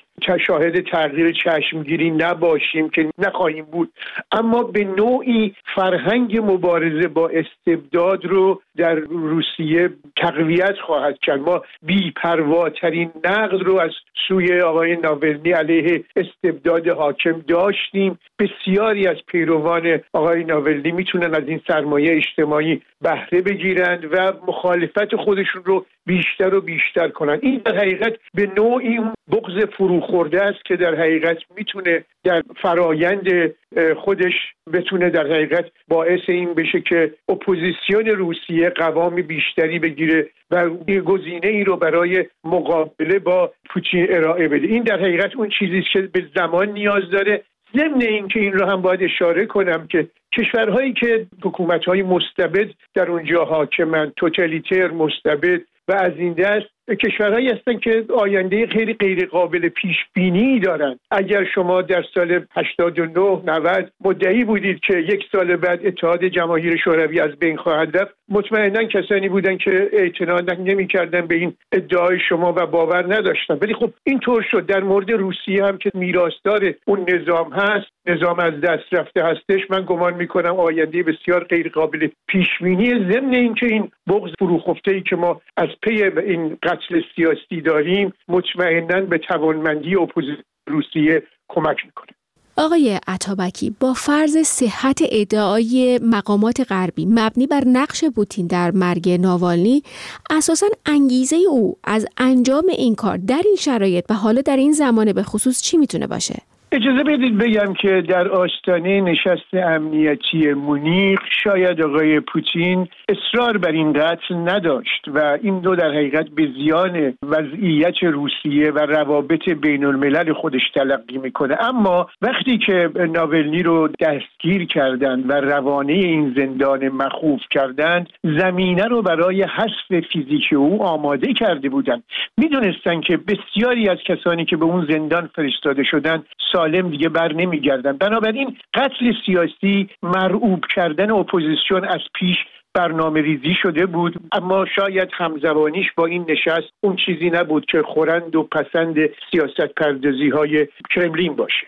شاهد 0.47 0.81
تغییر 0.81 1.33
چشمگیری 1.33 2.11
نباشیم 2.11 2.91
که 2.91 3.11
نخواهیم 3.19 3.65
بود. 3.65 3.93
اما 4.33 4.63
به 4.63 4.85
نوعی 4.85 5.55
فرهنگ 5.75 6.39
مبارزه 6.39 7.09
با 7.09 7.29
استبداد 7.29 8.25
رو 8.25 8.63
در 8.77 8.95
روسیه 8.95 9.91
تقویت 10.17 10.75
خواهد 10.87 11.19
کرد. 11.19 11.41
ما 11.41 11.63
بیپرواترین 11.83 13.11
نقد 13.25 13.63
رو 13.63 13.79
از 13.79 13.91
سوی 14.29 14.61
آقای 14.61 14.97
ناولنی 14.97 15.53
علیه 15.53 16.05
استبداد 16.17 16.89
حاکم 16.89 17.41
داشتیم. 17.49 18.19
بسیاری 18.39 19.07
از 19.07 19.17
پیروان 19.27 20.01
آقای 20.13 20.45
ناولنی 20.45 20.93
می‌تونن 20.93 21.35
از 21.35 21.49
این 21.49 21.61
سرمایه 21.69 22.17
اجتماعی 22.17 22.83
بهره 23.03 23.41
بگیرند 23.41 24.05
و 24.13 24.33
مخالفت 24.49 25.17
خودشون 25.17 25.63
رو 25.65 25.87
بیشتر 26.07 26.55
و 26.55 26.61
بیشتر 26.61 27.09
کنند 27.09 27.39
این 27.43 27.61
در 27.65 27.77
حقیقت 27.77 28.13
به 28.35 28.51
نوعی 28.57 29.01
بغض 29.33 29.65
فروخورده 30.05 30.43
است 30.43 30.65
که 30.65 30.77
در 30.77 30.95
حقیقت 30.95 31.37
می‌تونه 31.57 32.05
در 32.25 32.43
فرایند 32.63 33.55
خودش 33.97 34.33
بتونه 34.73 35.11
در 35.11 35.27
حقیقت 35.27 35.65
باعث 35.89 36.21
این 36.29 36.55
بشه 36.55 36.81
که 36.81 37.13
اپوزیسیون 37.29 38.07
روسیه 38.07 38.71
قوام 38.71 39.15
بیشتری 39.15 39.79
بگیره 39.79 40.29
و 40.51 40.69
گزینه 41.05 41.47
ای 41.47 41.65
رو 41.65 41.77
برای 41.77 42.25
مقابله 42.45 43.19
با 43.19 43.53
پوتین 43.71 44.07
ارائه 44.11 44.49
بده. 44.49 44.67
این 44.67 44.83
در 44.83 45.01
حقیقت 45.01 45.37
اون 45.37 45.49
چیزی 45.59 45.83
که 45.93 46.01
به 46.01 46.25
زمان 46.37 46.69
نیاز 46.69 47.11
داره. 47.13 47.43
ضمن 47.77 48.03
اینکه 48.03 48.41
این 48.41 48.53
رو 48.53 48.67
هم 48.67 48.83
باید 48.83 49.03
اشاره 49.03 49.47
کنم 49.47 49.87
که 49.87 50.09
کشورهایی 50.39 50.93
که 50.93 51.27
حکومت 51.45 51.85
های 51.85 52.03
مستبد 52.03 52.69
در 52.95 53.11
اونجا 53.11 53.45
حاکمند 53.45 54.13
توتالیتر 54.17 54.91
مستبد 54.91 55.61
و 55.89 55.93
از 55.93 56.13
این 56.17 56.33
دست 56.33 56.67
کشورهایی 56.89 57.49
هستن 57.49 57.79
که 57.79 58.05
آینده 58.19 58.67
خیلی 58.67 58.93
غیر 58.95 59.27
قابل 59.27 59.69
پیش 59.69 59.97
بینی 60.15 60.61
دارن. 60.61 60.99
اگر 61.11 61.45
شما 61.55 61.83
در 61.83 62.05
سال 62.15 62.47
89 62.57 63.41
90 63.45 63.93
مدعی 64.05 64.45
بودید 64.45 64.81
که 64.81 64.99
یک 64.99 65.25
سال 65.33 65.57
بعد 65.57 65.87
اتحاد 65.87 66.25
جماهیر 66.25 66.77
شوروی 66.77 67.21
از 67.21 67.31
بین 67.31 67.57
خواهد 67.57 67.97
رفت 67.97 68.15
مطمئنا 68.29 68.85
کسانی 68.85 69.29
بودن 69.29 69.57
که 69.57 69.91
اعتنا 69.93 70.41
نمی‌کردن 70.59 71.27
به 71.27 71.35
این 71.35 71.55
ادعای 71.73 72.19
شما 72.29 72.55
و 72.57 72.67
باور 72.67 73.15
نداشتن. 73.15 73.59
ولی 73.63 73.75
خب 73.75 73.91
اینطور 74.05 74.47
شد. 74.51 74.67
در 74.67 74.83
مورد 74.83 75.11
روسیه 75.11 75.65
هم 75.65 75.79
که 75.79 75.91
میراثدار 75.95 76.75
اون 76.87 77.07
نظام 77.09 77.53
هست 77.53 77.87
نظام 78.07 78.39
از 78.39 78.61
دست 78.61 78.93
رفته 78.93 79.25
هستش. 79.25 79.71
من 79.71 79.85
گمان 79.87 80.15
می‌کنم 80.15 80.61
آینده 80.61 81.03
بسیار 81.03 81.45
غیر 81.45 81.69
قابل 81.69 82.09
پیش 82.29 82.49
بینی 82.61 82.91
ضمن 83.13 83.35
اینکه 83.35 83.67
این 83.67 83.91
بغض 84.07 84.31
فروخفته 84.39 84.93
ای 84.93 85.01
که 85.01 85.17
ما 85.17 85.41
از 85.57 85.69
پی 85.83 86.03
این 86.03 86.57
قتل 86.75 87.01
سیاسی 87.17 87.61
داریم 87.61 88.13
مطمئنا 88.29 89.01
به 89.01 89.19
توانمندی 89.19 89.97
اپوزیسیون 89.97 90.45
روسیه 90.67 91.23
کمک 91.49 91.77
می‌کنه 91.85 92.09
آقای 92.57 93.01
عطابکی 93.07 93.77
با 93.81 93.93
فرض 93.93 94.37
صحت 94.37 95.03
ادعای 95.11 96.01
مقامات 96.03 96.61
غربی 96.73 97.07
مبنی 97.07 97.47
بر 97.47 97.63
نقش 97.67 98.05
پوتین 98.05 98.47
در 98.47 98.71
مرگ 98.71 99.11
ناوالنی 99.11 99.83
اساسا 100.31 100.67
انگیزه 100.87 101.37
او 101.37 101.77
از 101.85 102.07
انجام 102.17 102.65
این 102.69 102.95
کار 102.95 103.17
در 103.17 103.43
این 103.45 103.57
شرایط 103.57 104.05
و 104.11 104.15
حالا 104.15 104.41
در 104.41 104.57
این 104.57 104.73
زمانه 104.73 105.13
به 105.13 105.23
خصوص 105.23 105.63
چی 105.63 105.77
می‌تونه 105.77 106.07
باشه؟ 106.07 106.35
اجازه 106.73 107.05
بدید 107.05 107.39
بگم 107.39 107.75
که 107.75 108.01
در 108.09 108.29
آستانه 108.29 109.01
نشست 109.01 109.55
امنیتی 109.55 110.53
مونیخ 110.53 111.21
شاید 111.45 111.83
آقای 111.83 112.21
پوتین 112.21 112.89
اصرار 113.09 113.59
بر 113.59 113.71
این 113.71 113.93
قتل 113.93 114.35
نداشت 114.35 115.05
و 115.15 115.39
این 115.43 115.61
دو 115.61 115.77
در 115.77 115.89
حقیقت 115.89 116.29
به 116.29 116.49
زیان 116.57 117.15
وضعیت 117.23 118.03
روسیه 118.03 118.71
و 118.71 118.79
روابط 118.79 119.49
بین 119.49 119.85
الملل 119.85 120.33
خودش 120.33 120.71
تلقی 120.75 121.19
می‌کنه. 121.19 121.57
اما 121.61 122.09
وقتی 122.23 122.59
که 122.59 122.91
ناولنی 123.15 123.63
رو 123.63 123.89
دستگیر 124.01 124.67
کردند 124.67 125.31
و 125.31 125.33
روانه 125.33 125.93
این 125.93 126.35
زندان 126.37 126.89
مخوف 126.89 127.41
کردند 127.51 128.09
زمینه 128.23 128.85
رو 128.85 129.03
برای 129.03 129.43
حذف 129.43 130.07
فیزیکی 130.13 130.55
او 130.55 130.83
آماده 130.83 131.33
کرده 131.33 131.69
بودند. 131.69 132.03
می‌دونستند 132.37 133.05
که 133.05 133.17
بسیاری 133.17 133.89
از 133.89 133.99
کسانی 134.07 134.45
که 134.45 134.57
به 134.57 134.65
اون 134.65 134.87
زندان 134.91 135.31
فرستاده 135.35 135.85
شدند 135.85 136.25
سالم 136.65 136.91
دیگه 136.91 137.09
بر 137.09 137.33
نمیگردن. 137.33 137.93
بنابراین 137.93 138.57
قتل 138.75 139.13
سیاسی 139.27 139.89
مرعوب 140.03 140.65
کردن 140.75 141.11
اپوزیسیون 141.11 141.85
از 141.85 142.01
پیش 142.15 142.37
برنامه 142.75 143.21
ریزی 143.21 143.55
شده 143.63 143.87
بود. 143.87 144.15
اما 144.33 144.67
شاید 144.77 145.09
همزمانیش 145.13 145.87
با 145.97 146.07
این 146.07 146.25
نشست 146.29 146.73
اون 146.81 146.97
چیزی 147.07 147.31
نبود 147.31 147.67
که 147.67 147.83
خورند 147.83 148.37
و 148.37 148.43
پسند 148.43 148.97
سیاست 149.31 149.75
پردازی 149.77 150.29
های 150.29 150.69
کرملین 150.95 151.37
باشه. 151.37 151.67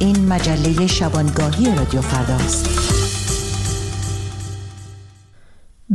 این 0.00 0.16
مجله 0.32 0.86
شبانگاهی 0.86 1.66
رادیو 1.78 2.00
فرداست. 2.00 2.93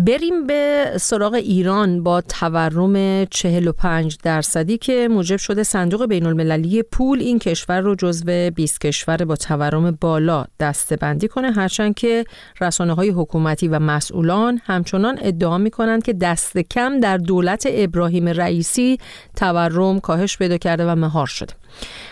بریم 0.05 0.47
به 0.47 0.91
سراغ 0.99 1.33
ایران 1.33 2.03
با 2.03 2.21
تورم 2.21 3.25
45 3.25 4.17
درصدی 4.23 4.77
که 4.77 5.07
موجب 5.11 5.37
شده 5.37 5.63
صندوق 5.63 6.05
بین 6.05 6.25
المللی 6.25 6.83
پول 6.83 7.19
این 7.19 7.39
کشور 7.39 7.81
رو 7.81 7.95
جزو 7.95 8.49
20 8.51 8.81
کشور 8.81 9.17
با 9.25 9.35
تورم 9.35 9.91
بالا 10.01 10.45
دسته 10.59 10.95
بندی 10.95 11.27
کنه 11.27 11.51
هرچند 11.51 11.95
که 11.95 12.25
رسانه 12.61 12.93
های 12.93 13.09
حکومتی 13.09 13.67
و 13.67 13.79
مسئولان 13.79 14.61
همچنان 14.65 15.19
ادعا 15.21 15.57
می 15.57 15.71
کنند 15.71 16.03
که 16.03 16.13
دست 16.13 16.57
کم 16.57 16.99
در 16.99 17.17
دولت 17.17 17.67
ابراهیم 17.69 18.27
رئیسی 18.27 18.97
تورم 19.35 19.99
کاهش 19.99 20.37
پیدا 20.37 20.57
کرده 20.57 20.85
و 20.85 20.95
مهار 20.95 21.27
شده. 21.27 21.53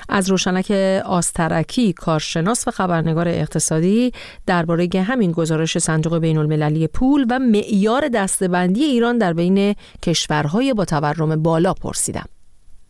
از 0.10 0.30
روشنک 0.30 0.72
آسترکی 1.06 1.94
کارشناس 1.94 2.68
و 2.68 2.72
خبرنگار 2.72 3.28
اقتصادی 3.28 4.12
درباره 4.46 4.90
همین 4.96 5.32
گزارش 5.32 5.78
صندوق 5.78 6.18
بین 6.18 6.38
المللی 6.38 6.88
پول 6.88 7.26
و 7.30 7.40
معیار 7.40 8.08
دستبندی 8.08 8.84
ایران 8.84 9.18
در 9.18 9.34
بین 9.34 9.76
کشورهای 10.04 10.74
با 10.74 10.86
تورم 10.86 11.44
بالا 11.44 11.74
پرسیدم. 11.74 12.26